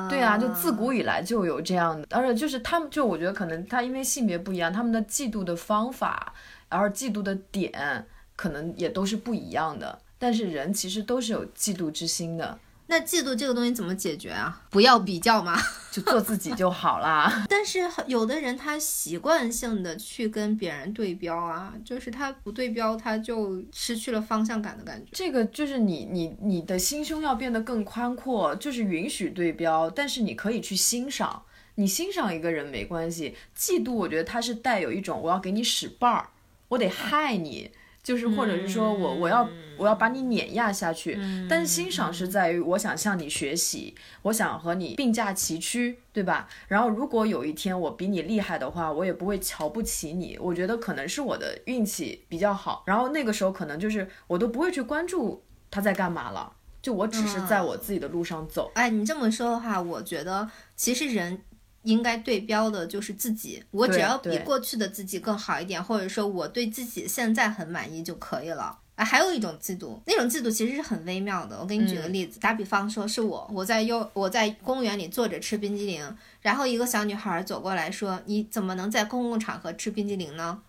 [0.10, 6.34] 对啊，就自古以来就有这样的，而且就是他们就我觉得可能他因为性别不一样，他们的嫉妒的方法，
[6.70, 10.00] 然后嫉妒的点可能也都是不一样的。
[10.18, 12.60] 但是人其实都是有嫉妒之心的。
[12.92, 14.64] 那嫉妒这个东西怎么解决啊？
[14.72, 15.56] 不要比较嘛？
[15.92, 17.46] 就做自己就好啦。
[17.48, 25.12] 但是有的人他习惯性的去跟别人对标啊，就是他不对标，他就失去了方向感的感觉。
[25.12, 31.44] 这个就是你你你的心胸要变得更宽阔，就是允许对标，但是你可以去欣赏。
[31.80, 36.28] 你欣赏一个人没关系，嫉妒我觉得它是带有一种我要给你使绊儿，
[36.68, 37.72] 我得害你。
[38.02, 41.20] 就是，或者是说我我要我要把你碾压下去，
[41.50, 46.50] 但是欣赏是在于我想向你学习，我想和你并驾齐驱，对吧？
[46.70, 50.38] 然后如果有一天我比你厉害的话，我也不会瞧不起你。
[50.42, 58.72] 我觉得可能是我的运气比较好，然后那个时候可能就是我都不会去关注他在干嘛了，就我只是在我自己的路上走。
[58.76, 61.42] 哎，你这么说的话，我觉得其实人。
[61.84, 68.78] 应该对标的就是自己，我只要比过去的自己更好一点，或者说我对自己现在很满意就可以了。
[68.96, 71.58] 啊，还有一种嫉妒，那种嫉妒其实是很微妙的。
[71.58, 80.62] 我给你举个例子，打比方说是我，我在幼我在公园里坐着吃冰激凌，然后一个小女孩走过来说：“你怎么能在公共场合吃冰激凌呢？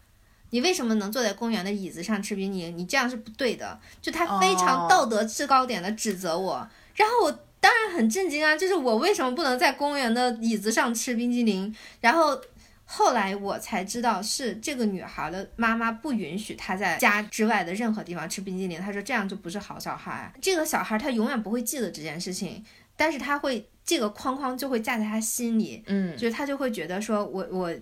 [0.50, 2.78] 你为什么能坐在公园的椅子上吃冰激凌？
[2.78, 7.38] 你这样是不对的。”就她非常道德制高点的指责我，然后我。
[7.60, 8.56] 当然很震惊啊！
[8.56, 11.74] 就是我为什么不能在公园的椅子上吃冰激凌？
[12.00, 12.40] 然后
[12.86, 18.80] 后来我才知道，是这个女孩的妈妈不允许她在家之外的任何地方吃冰激凌。
[18.80, 20.32] 她说这样就不是好小孩。
[20.40, 22.64] 这个小孩他永远不会记得这件事情，
[22.96, 27.72] 但是他会这个框框就会架在他心里，嗯，就是他就会觉得说我我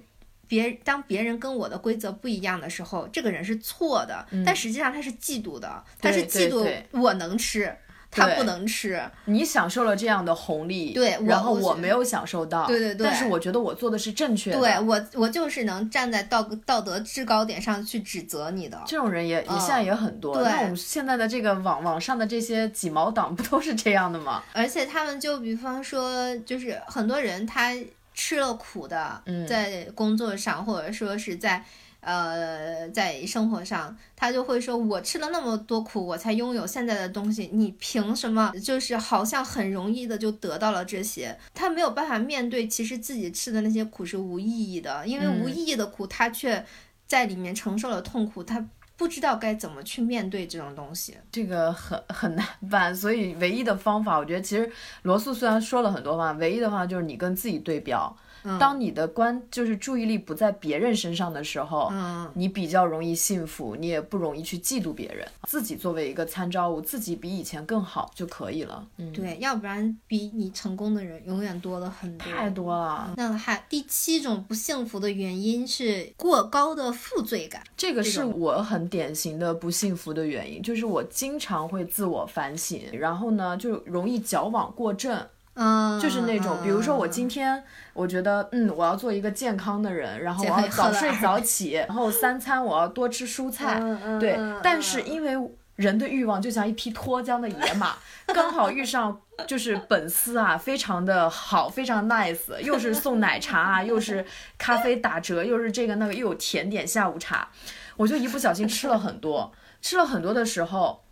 [0.48, 4.26] 别当别人跟我的规则不一样的时候，这个人是错的。
[4.44, 7.72] 但实际上他是嫉妒的，他是嫉妒我能吃。
[8.10, 13.06] 他不能吃，你享受了这样的红利，对，然后我没有享受到，对对对。
[13.06, 18.80] 但是我觉得我做的是正确的，对我我就是能站在道道德制高点上去指责你的。
[18.86, 24.42] 这种人也也现在也很多，那我们现在的这个网网上的这些几毛党不都是这样的吗？
[24.54, 27.74] 而且他们就比方说，就是很多人他
[28.14, 31.64] 吃了苦的，在工作上或者说是在。
[32.08, 38.50] 呃，在生活上，他就会说：“我吃了那么多苦，我才拥有现在的东西，你凭什么？
[38.64, 46.64] 就是好像很容易的就得到了这些。”他没有办法面对，其实自己吃的那些苦是无意义的，因为无意义的苦，他却
[47.06, 52.94] 在里面承受了痛苦，他不知道该怎么去面对这种东西，这个很很难办。
[52.94, 58.16] 所以，唯一的方法，我觉得其实罗素虽然说了很多话，唯一的话就是你跟自己对标。
[58.58, 65.26] 当你的关就是注意力不在别人身上的时候，嗯，你比较容易幸福，你也不容易去嫉妒别人。
[65.48, 68.86] 自己作为一个参照物，自己比以前更好就可以了。
[68.98, 73.14] 嗯，对，要不然比你成功的人永远多了很多，太多了。
[73.16, 85.26] 那还第七种不幸福的原因是过高的负罪感，这个是我很典型的不幸福的原因，就是我经常会自我反省，然后呢就容易矫枉过正。
[85.60, 93.82] 嗯，就是那种，比如说我今天我觉得，嗯，我要做一个健康的人，然后我要早睡早起，然后三餐我要多吃蔬菜，
[94.20, 94.38] 对。
[94.62, 95.36] 但是因为
[95.74, 97.96] 人的欲望就像一匹脱缰的野马，
[98.26, 104.24] 刚好遇上就是本司啊，非常的好，非常 nice，又是送奶茶啊，又是
[104.56, 107.48] 咖啡打折，又是这个那个，又有甜点下午茶，
[107.96, 109.52] 我就一不小心吃了很多，
[109.82, 111.02] 吃了很多的时候。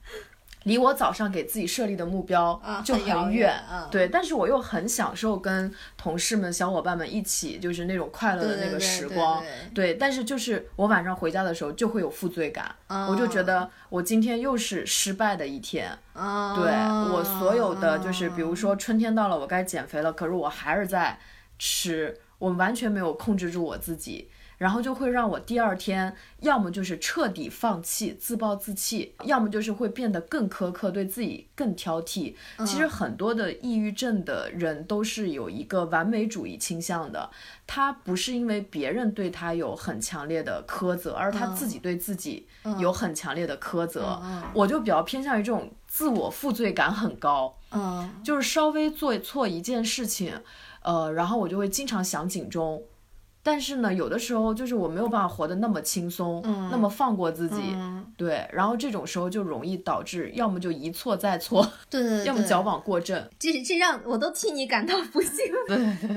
[0.67, 3.55] 离我早上给自己设立的目标就很远，
[3.89, 9.41] 对，但是我又很享受跟同事们、小伙伴们一起，就是那种快乐的那个时光，
[9.73, 9.95] 对。
[9.95, 21.17] 但是就是我晚上回家的时候就会有负罪感，我就觉得我今天又是失败的一天，对我所有的就是比如说春天到了，我该减肥了，可是我还是在
[21.61, 24.29] 吃，我完全没有控制住我自己。
[24.59, 32.35] 然后就会让我第二天要么就是彻底放弃、自暴自弃，要么就是会变得更苛刻，对自己更挑剔。
[32.67, 37.31] 其实很多的抑郁症的人都是有一个完美主义倾向的，
[37.67, 42.47] 他不是因为别人对他有很强烈的苛责，而是他自己对自己
[42.79, 44.21] 有很强烈的苛责。
[44.55, 50.41] 我就比较偏向于这种自我负罪感很高，嗯，就是稍微做错一件事情，
[50.83, 52.83] 呃，然后我就会经常想警钟。
[53.47, 57.55] 但是呢，有的时候就是我没有办法活得那么轻松，那么放过自己，
[58.17, 65.31] 对，然后这种时候就容易导致，要么就一错再错，对对，要么矫枉过正，这这让我都替你感到不幸。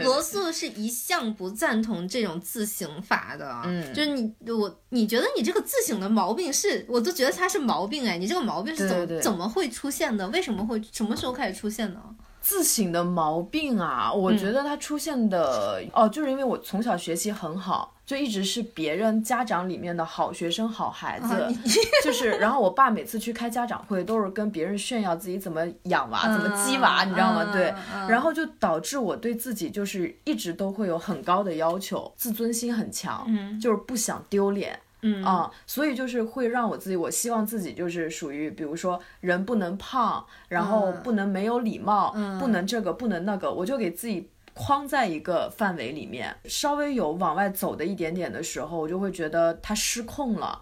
[0.04, 10.28] 罗素是一向不赞同这种自省法的，嗯，就是你我你觉得你这个自省的毛病是，我都觉得它是毛病哎，你这个毛病是怎么怎么会出现的？
[10.30, 12.02] 为什么会什么时候开始出现呢？
[12.50, 21.48] 自省的毛病啊，我觉得它出现的哦，就是因为我从小学习很好，就一直是别人家长里面的好学生、好孩子，
[22.04, 22.32] 就是。
[22.32, 27.54] 然后我爸每次去开家长会，都是跟别人炫耀自己怎么养娃、怎么鸡娃，你知道吗？
[27.54, 27.72] 对。
[28.08, 33.28] 然后就导致我对自己就是一直都会有很高的要求，自尊心很强，
[33.62, 34.80] 就是不想丢脸。
[35.02, 35.24] 嗯。
[35.24, 50.62] 啊，所以就是会让我自己，我希望自己就是属于，比如说人不能胖，然后不能没有礼貌，不能这个不能那个，我就给自己框在一个范围里面，稍微有往外走的一点点的时候，我就会觉得他失控了，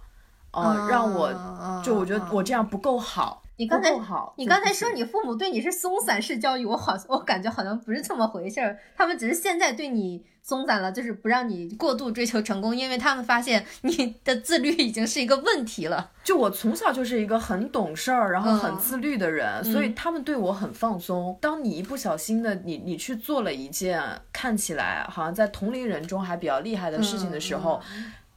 [0.51, 3.43] 呃，让我就我觉得我这样不够好。
[3.57, 10.25] 你刚才好，你刚才说你父母对你是松散式教育，我好我感觉好像不是这么回事儿，他们只是现在对你。
[10.47, 16.11] 松散了，就是不让你过度追求成功，因为他们发现你 的自律已经是一个问题了。
[16.23, 21.37] 就我从小就是一个很懂事儿，然后很自律的人，所以他们对我很放松。
[21.41, 24.01] 当你一不小心的，你你去做了一件
[24.31, 27.81] 看起来好像在同龄人中还比较厉害的事情的时候，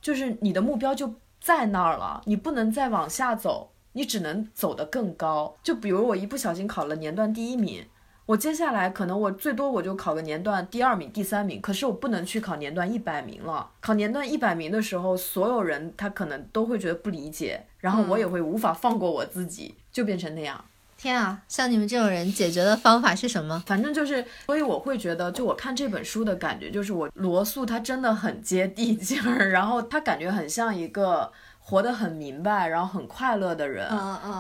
[0.02, 5.57] 就是你的目标就在那儿了，你不能再往下走，你只能走得更高。
[5.62, 7.84] 就比如我一不小心考了年段第一名。
[8.26, 13.68] 我接下来可能我最多我就考个年段第二名、第三名，可是我不能去考年段一百名了。
[13.80, 20.64] 考年段一百名的时候，所有人他可能都会觉得不理解，然后我也会无法放过我自己，就变成那样。
[20.97, 23.61] 天啊，像你们这种人解决的方法是什么？
[23.66, 31.32] 反正就是，所以我会觉得，就我看这本书的感觉，就是我罗素他真的很接地气儿，然后他感觉很像一个。
[31.70, 33.88] 活得很明白，然后很快乐的人，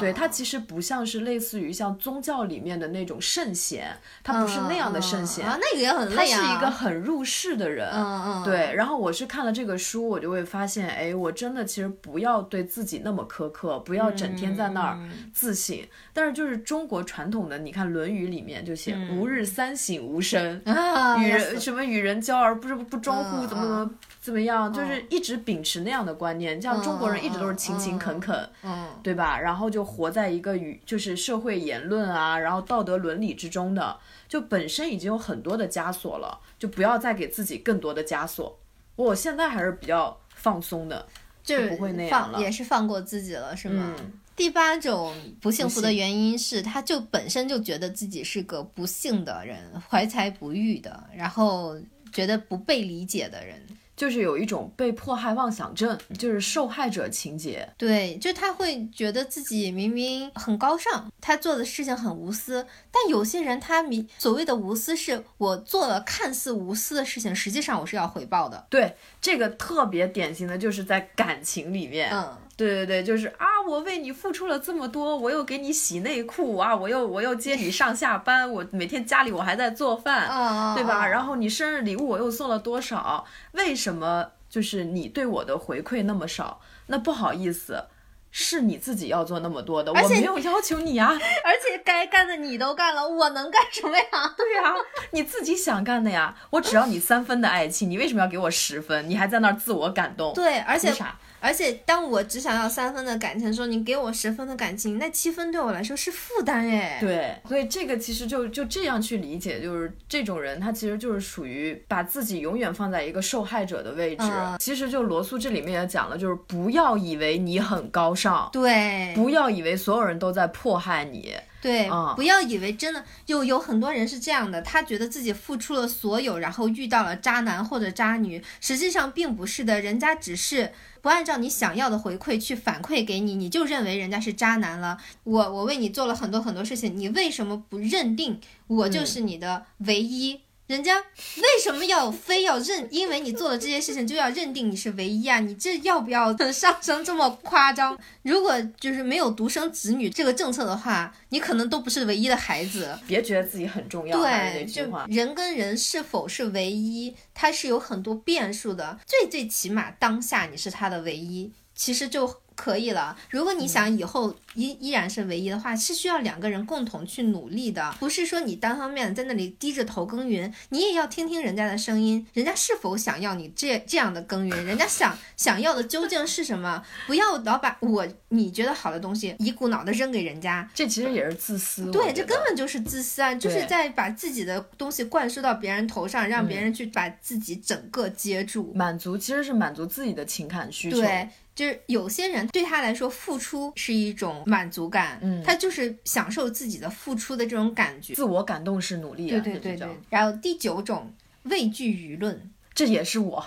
[0.00, 8.74] 对他其实不像是类似于像宗教里面的那种圣贤，他不是那样的圣贤，那个也很累他是一个很入世的人，嗯嗯，对。
[8.74, 14.98] 然后我是看了这个书，我就会发现，哎，我真的其实不要对自己那么苛刻，不要整天在那儿
[15.32, 15.78] 自省。
[16.12, 20.60] 但是就是中国传统的，你看《论语》里面就写“吾日三省吾身”，
[21.22, 23.46] 与人什么与人交而不是不忠乎？
[23.46, 23.90] 怎么怎么。
[24.20, 24.70] 怎么样？
[24.70, 29.38] 就是一直秉持那样的观念，像中国人一直都是勤勤恳恳，嗯，对吧？
[29.38, 33.96] 然后就活在一个与就是社会言论啊，然后道德伦理之中的，
[34.28, 38.58] 就本身已经有很多的枷锁了，就不要再给自己更多的枷锁。
[38.96, 41.06] 我现在还是比较放松的，
[41.42, 43.94] 就不会那样了，也是放过自己了，是吗？
[44.36, 49.58] 第八种不幸福的原因是，他就本身就觉得自己是个不幸的人，
[49.88, 51.78] 怀才不遇的，然后
[52.10, 53.60] 觉得不被理解的人。
[54.00, 57.68] 就是有一种被迫害妄想症，就是受害者情节。
[57.76, 68.66] 对，就他会觉得自己明明很高尚，他做的事情很无私，但有些人他明所谓的无私，是我做了看似无私的事情，实际上我是要回报的。
[68.70, 72.10] 对，这个特别典型的就是在感情里面。
[72.10, 72.38] 嗯。
[72.66, 81.06] 对对对，就是啊，我为你付出了这么多，我又给你洗内裤啊，我又我又接你上下班，我每天家里我还在做饭，对吧？
[81.06, 83.24] 然后你生日礼物我又送了多少？
[83.52, 86.60] 为什么就是你对我的回馈那么少？
[86.88, 87.84] 那不好意思，
[88.30, 91.08] 是你自己要做那么多的，我没有要求你啊。
[91.44, 94.04] 而且该干的你都干了，我能干什么呀？
[94.36, 94.74] 对呀，
[95.12, 96.36] 你自己想干的呀。
[96.50, 99.08] 我只要你三分的爱情，你为什么要给我十分？
[99.08, 100.34] 你还在那儿自我感动？
[100.34, 101.16] 对，而且啥？
[101.40, 106.98] 而且，当我只想要三分的感情的时候，你给我十分的感情，那七分对我来说是负担哎。
[107.00, 114.24] 对，所以这个其实就就这样去理解，就是这种人他其实就是属于把自己永远放在一个受害者的位置。
[114.58, 121.34] 其实就罗素这里面也讲了，就是不要以为你很高尚，对，不要以为所有人都在迫害你。
[121.62, 130.72] 对，不要以为真的有有很多人是这样的，他觉得自己付出了所有，然后遇到了渣男或者渣女，实际上并不是的，人家只是
[131.02, 134.98] 不按照你想要的回馈去反馈给你，你就认为人家是渣男了。
[135.24, 140.40] 我我为你做了很多很多事情，你为什么不认定我就是你的唯一？
[140.70, 142.86] 人家为什么要非要认？
[142.92, 145.40] 因为你做了这些事情就要认定你是唯一啊？
[145.40, 147.98] 你这要不要 上升这么夸张？
[148.22, 152.96] 如果就是没有独生子女这个政策的话，你可能都不是唯一的孩子。
[153.04, 154.16] 别觉得自己很重要。
[154.16, 159.00] 对，就人跟人是否是唯一，它是有很多变数的。
[159.04, 162.39] 最最起码当下你是他的唯一，其实就。
[162.60, 163.16] 可以了。
[163.30, 170.52] 如果你想以后依依然是唯一的话，是需要两个人共同去努力的，不是说你单方面在那里低着头耕耘。
[170.68, 174.66] 你也要听听人家的声音，人家是否想要你这这样的耕耘？
[174.66, 176.84] 人家想想要的究竟是什么？
[177.06, 181.90] 不要老把我你觉得好的东西一股脑的扔给人家，这其实也是自私。
[181.90, 183.34] 对，这根本就是自私啊！
[183.34, 188.70] 就是在把自己的东西灌输到别人头上，让别人去把自己整个接住。
[188.74, 190.98] 满足其实是满足自己的情感需求。
[190.98, 191.26] 对。
[191.60, 199.28] 就是有些人对他来说，付出是一种满足感，嗯，他就是享受自己的付出的这种感觉，自我感动是努力。
[199.28, 199.86] 对对对对。
[200.08, 203.44] 然后第九种，畏惧舆论，这也是我，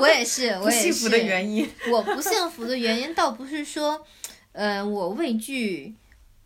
[0.00, 0.90] 我也是， 我也是。
[0.90, 4.02] 幸福的原因，我不幸福的原因倒不是说，
[4.52, 5.92] 呃，我畏惧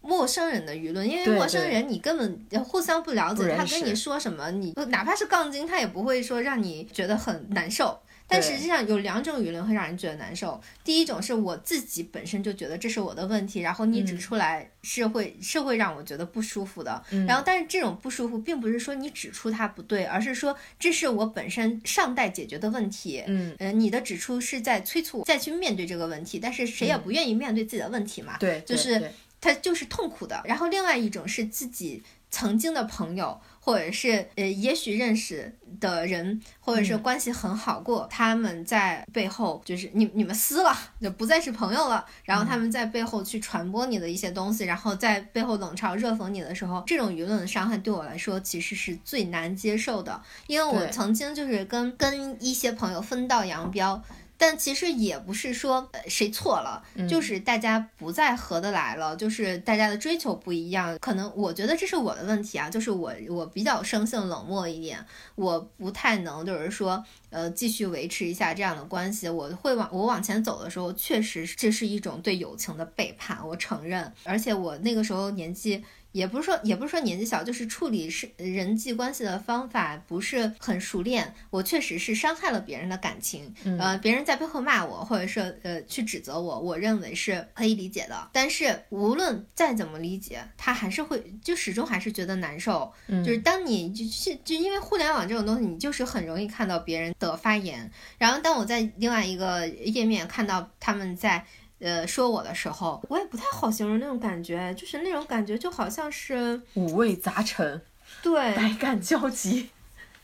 [0.01, 8.01] 陌生人的舆论，因为陌生人你根本互相不了解，他跟你说什么，你哪怕是杠精，他也不会说让你觉得很难受。
[8.29, 10.61] 但实际上有两种舆论会让人觉得难受。
[10.85, 17.03] 第一种是我自己本身就觉得这是我的问题，然后你指出来是会是会让我觉得不舒服的。
[17.27, 23.25] 然后，但是这种不舒服并不是说你指出它不对，而是说这是我本身尚待解决的问题。
[23.27, 28.37] 嗯，呃，你的指出是在催促我再去面对这个问题，但是谁也不愿意面对自己的问题嘛。
[28.39, 29.11] 对，就是
[29.41, 30.43] 他就是痛苦的。
[30.45, 33.41] 然后，另外一种是自己曾经的朋友。
[33.61, 42.03] 或者是呃，也许认识的人，或者是关系很好过，他们在背后就是你你们撕了，就不再是朋友了。
[42.25, 54.03] 然后他们在背后去传播你的一些东西，然后在背后冷嘲热讽你的时候，这种舆论的伤害对我来说其实是最难接受的，因为我曾经就是跟跟一些朋友分道扬镳。
[54.39, 60.97] 但其实也不是说谁错了，就是大家不再合得来了，就是大家的追求不一样。
[61.01, 69.29] 可能我觉得这是我的问题啊，就是我我比较生性冷漠一点，我不太能就是说呃继续维持一下这样的关系。
[69.29, 74.13] 我会往我往前走的时候，确实这是一种对友情的背叛，我承认。
[74.25, 75.85] 而且我那个时候年纪。
[76.13, 81.33] 也不是说，也不是说年纪小，就是处理是人际关系的方法不是很熟练。
[81.51, 88.31] 我确实是伤害了别人的感情，呃，别人在背后骂我，或者是呃去指责我，我认为是可以理解的。
[88.33, 92.91] 但是无论再怎么理解，他还是会就始终还是觉得难受。
[93.07, 97.91] 就是当你就是就因为互联网这种东西，你就是很容易看到别人的发言。
[98.19, 101.45] 然后当我在另外一个页面看到他们在。
[101.81, 107.81] 呃，说我的时候，我也不太好形容那种感觉，就是那种感觉就好像是五味杂陈，
[108.21, 109.71] 对，百感交集，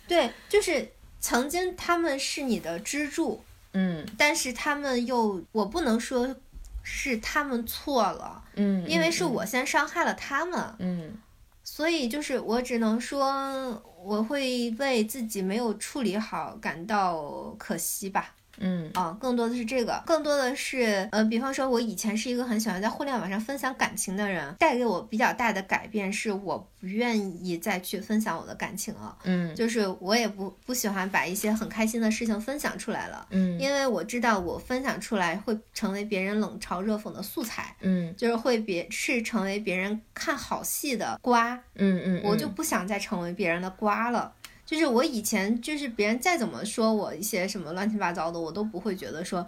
[0.08, 0.90] 对，就是
[1.20, 6.34] 曾经他们是你的支柱，嗯，但是他们又，我不能说
[6.82, 11.16] 是他们错了，嗯，因为是我先伤害了他们，嗯，
[11.62, 18.34] 所以就是我只能说，我会为自己没有处理好感到可惜吧。
[18.58, 29.16] 嗯啊，更多的是这个，更多的是，呃，比方说，我以前是一个很喜欢在互联网上分享感情的人，带给我比较大的改变是，我不愿意再去分享我的感情了。
[29.24, 33.26] 嗯，就是我也不不喜欢把一些很开心的事情分享出来了。
[33.30, 37.74] 嗯，因为我知道我分享出来会成为别人冷嘲热讽的素材。
[37.80, 41.54] 嗯，就是会别是成为别人看好戏的瓜。
[41.74, 44.32] 嗯嗯，我就不想再成为别人的瓜了。
[44.64, 49.46] 就是我以前就是别人再怎么说我一些什么乱七八糟的，我都不会觉得说。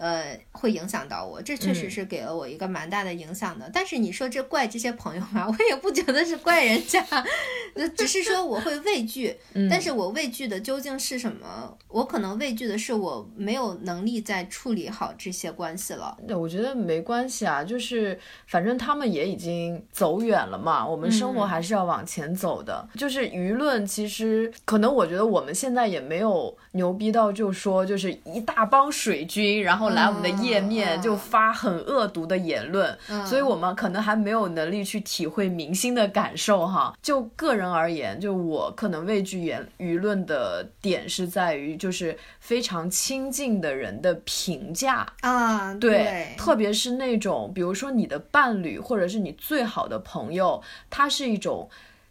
[0.00, 3.70] 呃，会影响到我，这确实是给了我一个蛮大的影响的。
[3.70, 7.04] 但是你说这怪这些朋友吗， 我也不觉得是怪人家，
[7.76, 9.36] 那只是说我会畏惧。
[9.68, 11.76] 但是我畏惧的究竟是什么？
[11.88, 16.16] 我可能畏惧的是我没有能力再处理好这些关系了。
[16.26, 22.88] 对，我觉得没关系啊，就是反正他们也已经走远了嘛，我们生活还是要往前走的。
[22.96, 29.89] 就是舆论，其实可能我觉得我们现在也没有牛逼到就说就是一大帮水军，然后。
[29.90, 36.96] 来我们的页面就发很恶毒的言论，所以我们可能还没有能力去体会明星的感受哈。
[37.02, 51.68] 就个人而言，就我可能畏惧言舆论的点是在于，就是非常亲近的人的评价啊，对，特别是那种比如说你的伴侣或者是你最好的朋友，他是一种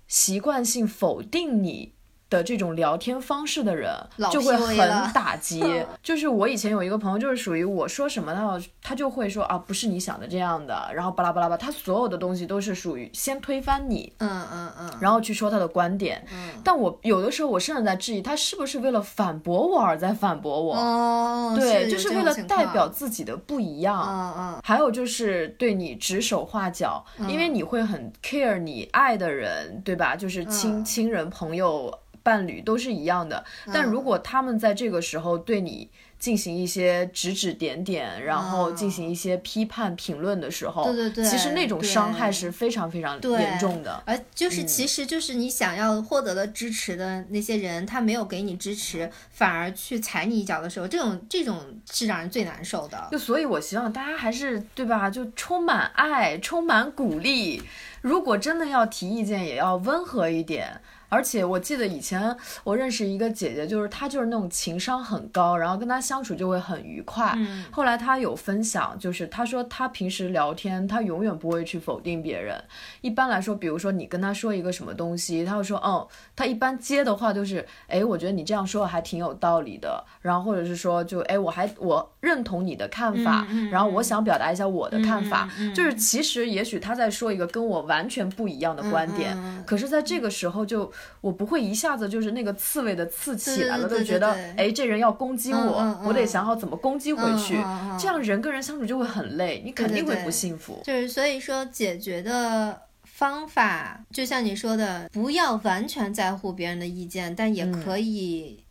[0.08, 1.94] 习惯性否定你。
[2.30, 3.92] 的这种聊天方式的人，
[4.32, 4.78] 就会很
[5.12, 5.64] 打击。
[6.04, 16.24] 就是我以前有一个朋友，就是属于我说什么他他就会说啊，不是你想的这样的，然后巴拉巴拉吧，他所有的东西都是属于先推翻你，嗯嗯嗯，然后去说他的观点。
[16.32, 20.76] 嗯，但我有的时候我甚至在质疑他是不是为了反驳我而在反驳我。
[20.76, 24.06] 哦，对，就是为了代表自己的不一样。
[24.08, 30.16] 嗯嗯，还有就是对你指手画脚，因为你会很 care 你爱的人，对吧？
[30.16, 31.92] 就是亲亲人、朋友。
[32.30, 44.04] 伴侣都是一样的，但如果他们在这个时候对你进行一些指指点点，然后进行一些批判评论的时候，对对对，其实那种伤害是非常非常严重的。
[44.06, 51.58] 而就是其实就是你想要获得的支持的那些人，他没有给你支持，反而去踩你一脚的时候，这种这种
[51.92, 53.08] 是让人最难受的。
[53.12, 55.10] 就所以，我希望大家还是对吧？
[55.10, 57.64] 就充满爱，充满鼓励。
[58.02, 60.82] 如果真的要提意见，也要温和一点。
[61.10, 67.34] 而且我记得以前我认识一个姐姐，就是她就是那种情商很高，然后跟她相处就会很愉快。
[67.36, 67.66] 嗯。
[67.72, 72.64] 后来她有分享，就是她说她平时聊天，她永远不会去否定别人。
[73.02, 80.04] 一般来说，比如说你跟她说一个什么东西，她会说，嗯，她一般接的话都是，哎，我觉得你这样说还挺有道理的。
[80.22, 85.50] 然后或者是说，就哎，我还我认同你的看法，然后我想表达一下我的看法。
[85.74, 90.92] 就是其实也许他在说一个跟我完全不一样的观点，可是在这个时候就。
[91.22, 97.56] 我不会一下子就是那个刺猬的刺起来了，就觉得哎，这人要攻击我，我得想好怎么攻击回去。
[98.00, 100.82] 这样人跟人相处就会很累，你肯定会不幸福。
[100.86, 108.64] 就是所以说解决的方法，就像你说的，不要完全在乎别人的意见，但也可以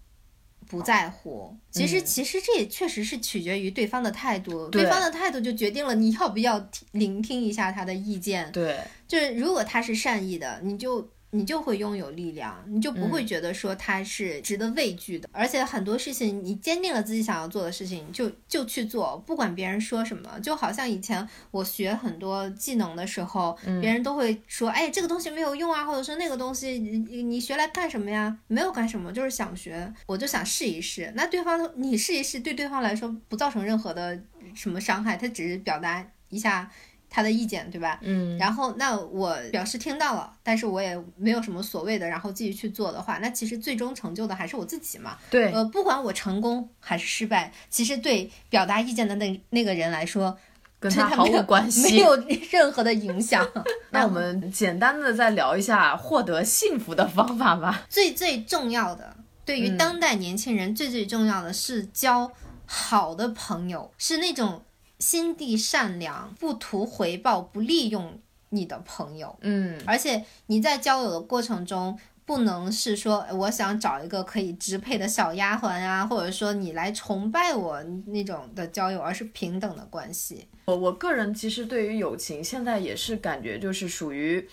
[0.68, 1.56] 不在乎。
[1.70, 8.52] 其实其实这也确实是取决于对方的态度，对方的态度就决定了你要不要聆听一下他的意见。
[8.52, 11.10] 对，就是如果他是善意的，你就。
[11.30, 15.28] 你就会拥有力量，你就不会觉得说它是值得畏惧的。
[15.30, 20.40] 而且很多事情，你坚定了自己想要做的事情，就就去做，不管别人说什么。
[20.40, 28.38] 就好像以前我学很多技能的时候，别人都会说：“哎，这个东西没有用啊，或者说那个东西你你学来干什么呀？
[28.46, 34.18] 没有干什么，就是想学，我就想试一试。”那对方你试一试，对对方来说不造成任何的
[34.54, 36.70] 什么伤害，他只是表达一下。
[37.10, 37.98] 他的意见对吧？
[38.02, 45.16] 嗯，然后那我表示听到了，但是我也没有什么所谓的，然后继续去做的话，那其实最终成就的还是我自己嘛。
[45.30, 50.36] 对，呃，不管我成功还是失败，其实对表达意见的那那个人来说，
[50.78, 52.14] 跟他毫无关系，没有
[52.50, 53.46] 任何的影响。
[53.90, 57.86] 那我们简单的再聊一下获得幸福的方法吧。
[57.88, 62.30] 最最重要的，对于当代年轻人最最重要的是交
[62.66, 64.62] 好的朋友，是那种。
[64.98, 68.20] 心地善良、不图回报、不利用
[68.50, 80.48] 你的朋友，嗯，而且你在交友的过程中，不能是说我想找一个可以支配的小丫鬟啊，或者说你来崇拜我那种的交友，而是平等的关系。
[80.64, 84.48] 我我个人其实对于友情，现在也是感觉就是属于，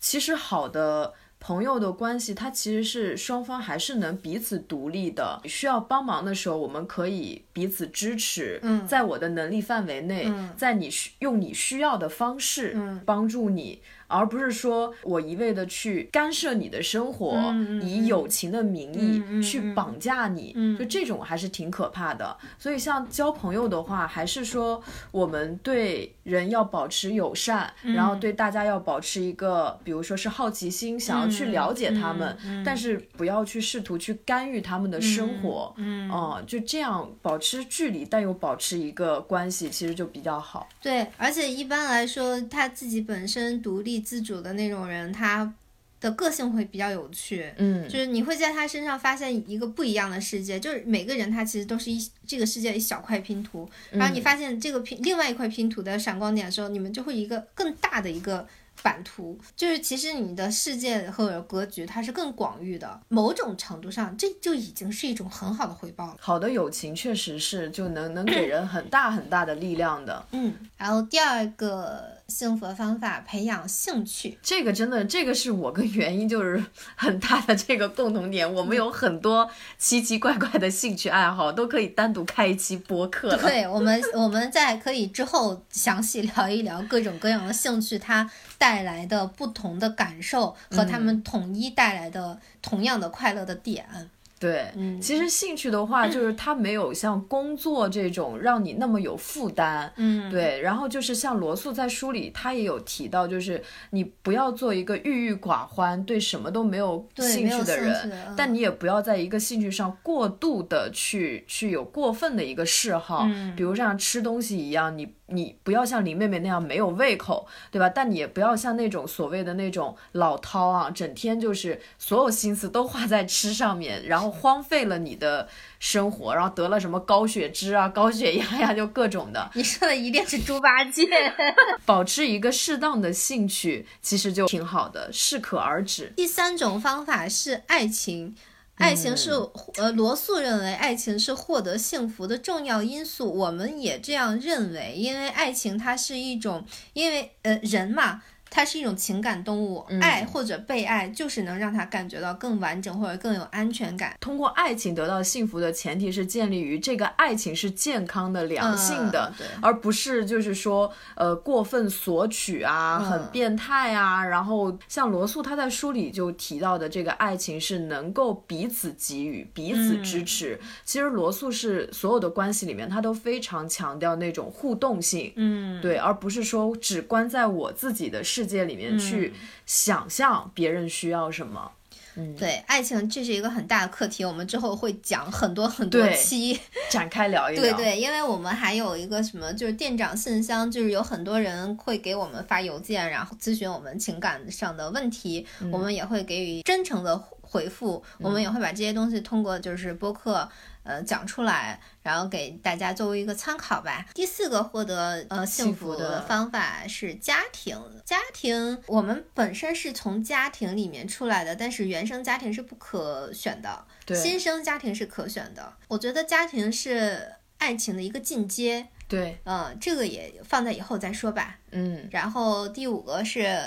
[0.00, 1.14] 其实好的。
[1.40, 5.40] 朋友的关系，它其实是双方还是能彼此独立的。
[5.44, 8.58] 需要帮忙的时候，我们可以彼此支持。
[8.62, 13.80] 嗯，在我的能力范围内，在你需用你需要的方式帮助你。
[14.08, 22.36] 而不是说我一味的去干涉你的生活，以友情的名义去绑架你，就这种还是挺可怕的。
[22.58, 35.74] 所以像交朋友的话，还是说我们对人要保持友善，然后对大家要保持一个，比如说是好奇心，想要去了解他们，但是不要去试图去干预他们的生活。
[35.76, 36.10] 嗯，
[36.46, 40.66] 就这样保持距离，但又保持一个关系，其实就比较好。
[40.80, 43.97] 对，而且一般来说，他自己本身独立。
[44.00, 45.52] 自主的那种人，他
[46.00, 50.60] 的个性会比较有趣，嗯，就是你会在他身上发现一个不一样的世界。
[50.60, 58.46] 就是每个人他其实都是一这个世界一小块拼图，然后你发现这个拼另外一块拼图的闪光点的时候，你们就会一个更大的一个。
[58.82, 66.16] 版图就是其实你的世界和格局它是更广域的，某种程度上这就已经是一种很好的回报了。
[66.20, 70.24] 好的友情确实是就能能给人很大很大的力量的。
[70.32, 74.38] 嗯，然后第二个幸福的方法，培养兴趣。
[74.42, 76.64] 这个真的，这个是我跟原因就是
[76.94, 83.36] 很大的这个共同点，我们有很多奇奇怪怪的兴趣爱好，都可以单独开一期播客。
[83.36, 88.30] 对，我们我们在可以之后详细聊一聊各种各样的兴趣，它。
[88.58, 99.92] 带来的不同的感受和他们统一带来的同样的快乐的点，对，其实兴趣的话，就是它没有像工作这种让你那么有负担。
[99.96, 100.60] 嗯，对。
[100.60, 103.60] 然后就是像罗素在书里，他也有提到，就是
[103.90, 113.24] 你不要做一个郁郁寡欢、对什么都没有兴趣的人，但你也不要在一个兴趣上过度的去去有过分的一个嗜好。
[113.26, 117.88] 嗯，比如像吃东西一样，你你不要像林妹妹那样没有胃口，对吧？
[117.88, 124.27] 但你也不要像那种所谓的那种老饕啊，整天就是所有心思都花在吃上面，然后。
[124.30, 125.48] 荒废了你的
[125.78, 129.50] 生活，然后得了什么高血脂啊、 高血压呀， 就各种的。
[129.54, 131.06] 你说的一定是猪八戒。
[131.84, 136.12] 保持一个适当的兴趣，其实就挺好的，适可而止。
[136.16, 138.34] 第三种方法是爱情，
[138.76, 139.30] 爱情是
[139.76, 148.22] 呃，罗素认为爱情是获得幸福的重要因素，我们也这样认为，因为爱情它是一种，因为呃人嘛。
[148.50, 154.16] 它是一种情感动物，爱或者被爱就是能让他感觉到更完整或者更有安全感。
[154.20, 164.24] 通过爱情得到幸福的前提是建立于这个爱情是健康的、良性的，而不是就是说呃过分索取啊、很变态啊。
[164.24, 170.58] 然后像罗素他在书里就提到的这个爱情是能够彼此给予、彼此支持。
[170.84, 178.22] 其实罗素是所有的关系里面他都非常强调那种互动性，嗯，对，而不是说只关在我自己的。
[178.28, 179.32] 世界里面去
[179.66, 181.70] 想象别人需要什么，
[182.16, 186.58] 嗯，对，爱情这是一个很大的课题，我们之后会讲很多很多期。
[186.90, 187.62] 展开聊一聊。
[187.62, 200.48] 对对，因为我们还有一个什么，就是店长信箱，就是有很多人会给我们发邮件，然后咨询我们情感上的问题，我们也会给予真诚的回复，我们也会把这些东西通过就是播客。
[200.88, 204.06] 呃，讲出来，然后给大家作为一个参考吧。
[204.14, 207.78] 第四个获得呃幸福的方法是家庭。
[208.06, 213.84] 家庭，我们本身是从家庭里面出来的，但是原生家庭是不可选的，
[214.14, 215.74] 新生家庭是可选的。
[215.88, 218.88] 我觉得家庭是爱情的一个进阶。
[219.06, 221.58] 对，嗯，这个也放在以后再说吧。
[221.70, 223.60] 嗯，然后第五个是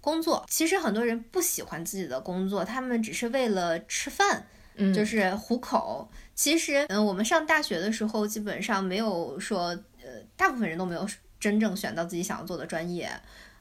[0.00, 0.46] 工作。
[0.48, 4.46] 其实很多人不喜欢自己的工作，他们只是为了吃饭，
[4.76, 6.10] 嗯就是糊口。
[6.34, 9.66] 其实，嗯，我们上大学的时候，基本上没有说，
[10.02, 11.06] 呃，大部分人都没有
[11.38, 13.10] 真正选到自己想要做的专业，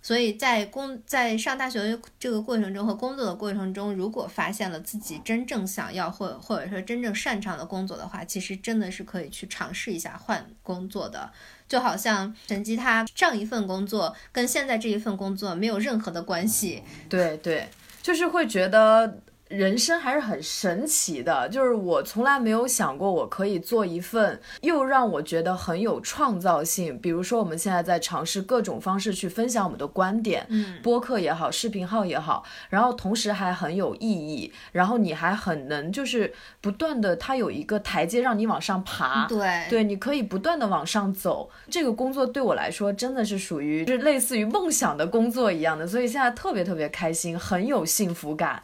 [0.02, 11.32] 所以在工在上大学的这个过程中和工作的过程中，如果发现了自己真正想要或或者说真正擅长的工作的话，其实真的是可以去尝试一下换工作的。
[11.68, 16.84] 就好像陈吉他上一份工作跟现在这一份工作没有任何的关系。
[17.10, 17.70] 对对，
[18.02, 19.20] 就是会觉得。
[19.52, 26.98] 人生还是很神奇的，就是我从来没有想过我可以做一份又让我觉得很有创造性。
[27.00, 41.50] 比如说，我们现在在尝试各种方式去分享我们的观点，嗯，播客也好，视频号也好，然后同时还很有意义，然后你还很能就是不断的，它有一个台阶让你往上爬，对，对，你可以不断的往上走。
[41.70, 48.64] 这个工作对我来说真的是属于是类似于梦想的工作一样的，所以现在特别特别开心，很有幸福感。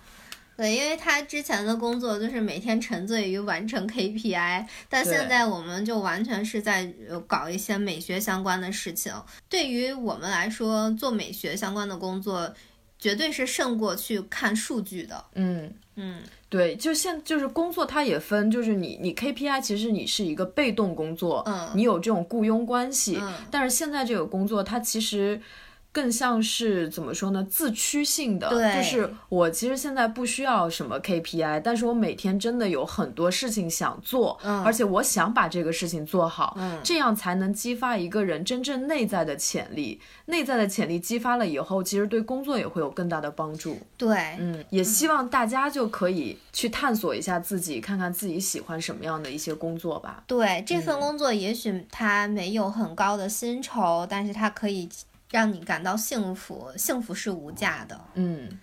[0.57, 6.91] 对，因为他之前的工作就是每天沉醉于完成 KPI，但现在我们就完全是在
[7.27, 9.13] 搞一些美学相关的事情。
[9.47, 12.51] 对于我们来说，做美学相关的工作，
[12.97, 15.23] 绝对是胜过去看数据的。
[15.35, 25.39] 嗯嗯，对，就现就是工作，它也分，就是你你 KPI，其实你是一个被动工作，嗯，你有这种雇佣关系，嗯，但是现在这个工作，它其实。
[25.97, 27.43] 更像是怎么说呢？
[27.49, 39.99] 自驱性的，就是我其实现在不需要什么 KPI，但是我每天真的有很多事情想做，嗯，而且我想把这个事情做好，嗯，这样才能激发一个人真正内在的潜力。
[40.27, 43.79] 内在的潜力激发了以后，其实对工作也会有更大的帮助。
[43.97, 50.23] 对，嗯，也希望大家就可以去探索一下自己，看看自己喜欢什么样的一些工作吧。
[50.27, 54.87] 对，这份工作也许它没有很高的薪酬，但是它可以。
[55.30, 57.99] 让你感到幸福，幸福是无价的。
[58.13, 58.59] 嗯，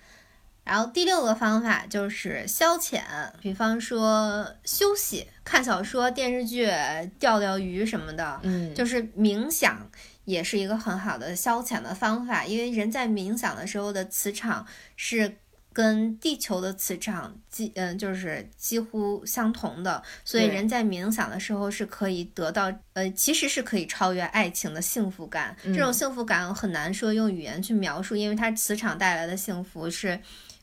[0.64, 3.02] 然后第六个方法就是消遣，
[3.40, 6.70] 比方说休息、看小说、电视剧、
[7.18, 8.40] 钓钓鱼什么的。
[8.42, 9.90] 嗯，就是冥想
[10.24, 15.36] 也是一个很好的消遣的方法，因为人在冥想的时候的磁场是。
[15.74, 25.54] 跟地球的磁场几嗯就是几乎相同的，所以人在冥想的时候是可以得到呃其实是可以超越爱情的幸福感。
[25.64, 30.18] 这种幸福感很难说用语言去描述，因为它磁场带来的幸福是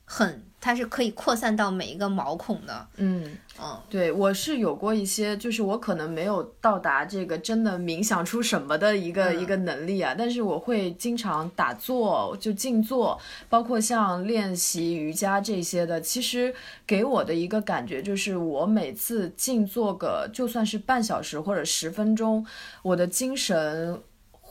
[0.06, 0.44] 很。
[0.62, 16.54] 它是可以扩散到每一个毛孔的，嗯嗯，对我是有过一些，就是我可能没有到达这个真的冥想出什么的一个一个能力啊，但是我会经常打坐，就静坐，包括像练习瑜伽这些的，其实
[16.86, 22.46] 给我的一个感觉就是，我每次静坐个就算是半小时或者十分钟，
[22.84, 24.00] 我的精神。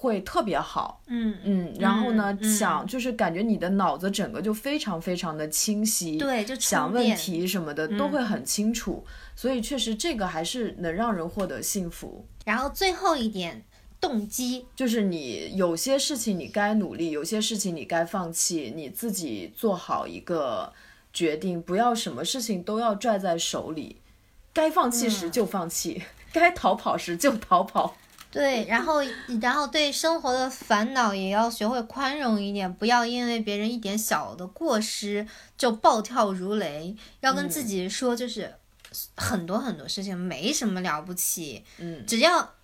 [0.01, 9.05] 会特别好，嗯嗯，然后呢，想就是感觉你的脑子整个就非常非常的清晰，对，就想问题什么的都会很清楚，
[9.37, 12.25] 所以确实这个还是能让人获得幸福。
[12.47, 13.63] 然后最后一点，
[14.01, 20.73] 动机就是你有些事情你该努力，有些事情你该放弃，你自己做好一个
[21.13, 24.01] 决定，不要什么事情都要拽在手里，
[24.55, 26.03] 该放弃时就放弃，
[26.33, 27.95] 该逃跑时就逃跑。
[28.31, 29.03] 对，然后，
[29.41, 35.27] 然后对生活的烦恼也要学会宽容一点，不要因为别人一点小的过失
[35.59, 36.95] 就暴跳如雷。
[37.21, 38.55] 要跟自己说，就是
[39.17, 42.55] 很多很多事情没什么了不起，嗯，只要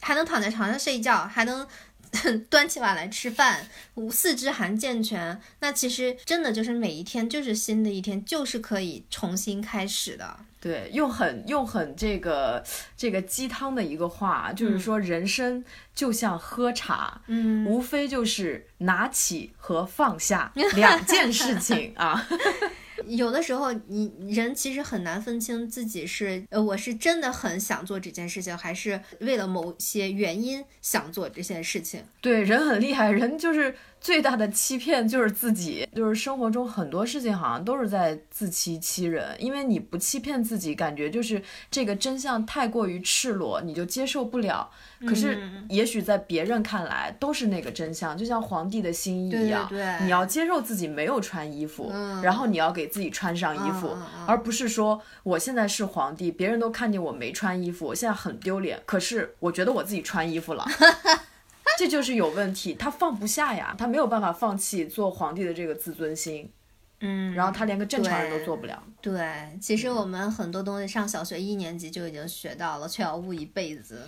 [0.00, 1.66] 还能躺在床上睡觉，还能
[2.48, 3.68] 端起碗来吃饭，
[4.12, 10.38] 四肢还健全，那其实真的就是每一天就是新的一天，就是可以重新开始的。
[10.60, 12.62] 对，用很用很这个
[12.96, 15.64] 这个鸡汤的一个话，就是说人生
[15.94, 22.26] 就像喝茶，嗯，无非就是拿起和放下 两件事情啊。
[23.06, 32.02] 有的时候，你人其实很难分清自己是呃，我是真的很想做这件事情，还是为了某些原因想做这件事情。
[32.20, 33.74] 对，人很厉害，人就是。
[34.00, 44.70] 最大的欺骗就是自己，就是生活中很多事情好像都是在自欺欺人，因为你不欺骗自己，感觉就是这个真相太过于赤裸，你就接受不了。
[45.06, 49.68] 可是也许在别人看来都是那个真相，就像皇帝的新衣一样，
[50.02, 51.92] 你要接受自己没有穿衣服，
[52.22, 53.96] 然后你要给自己穿上衣服，
[54.26, 58.80] 而不是说我现在是皇帝，别人都看见我没穿衣服，我现在很丢脸。
[58.86, 60.66] 可是我觉得我自己穿衣服了。
[61.78, 66.50] 这就是有问题，他放不下呀，他没有办法放弃做皇帝的这个自尊心，
[66.98, 68.82] 嗯，然后他连个正常人都做不了。
[69.00, 74.02] 对，其实我们很多东西上小学一年级就已经学到了，却要悟一辈子。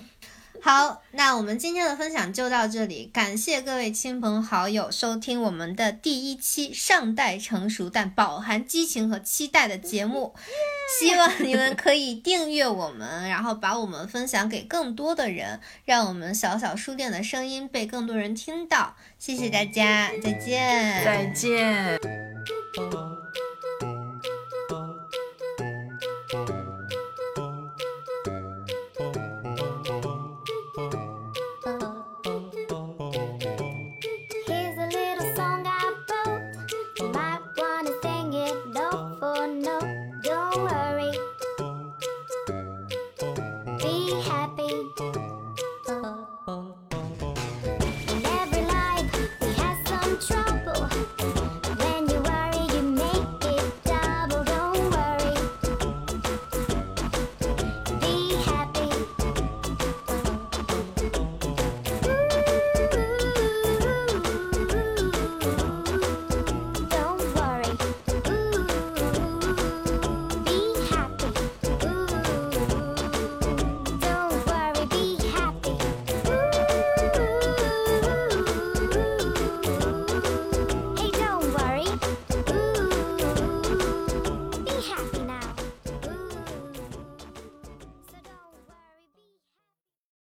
[0.62, 10.34] 好，那我们今天的分享就到这里，感谢各位亲朋好友收听我们的第一期尚待成熟但饱含激情和期待的节目。
[11.00, 18.96] 希望你们可以订阅我们，然后把我们分享给更多的人，让我们小小书店的声音被更多人听到。
[19.18, 21.98] 谢谢大家，再见，再见。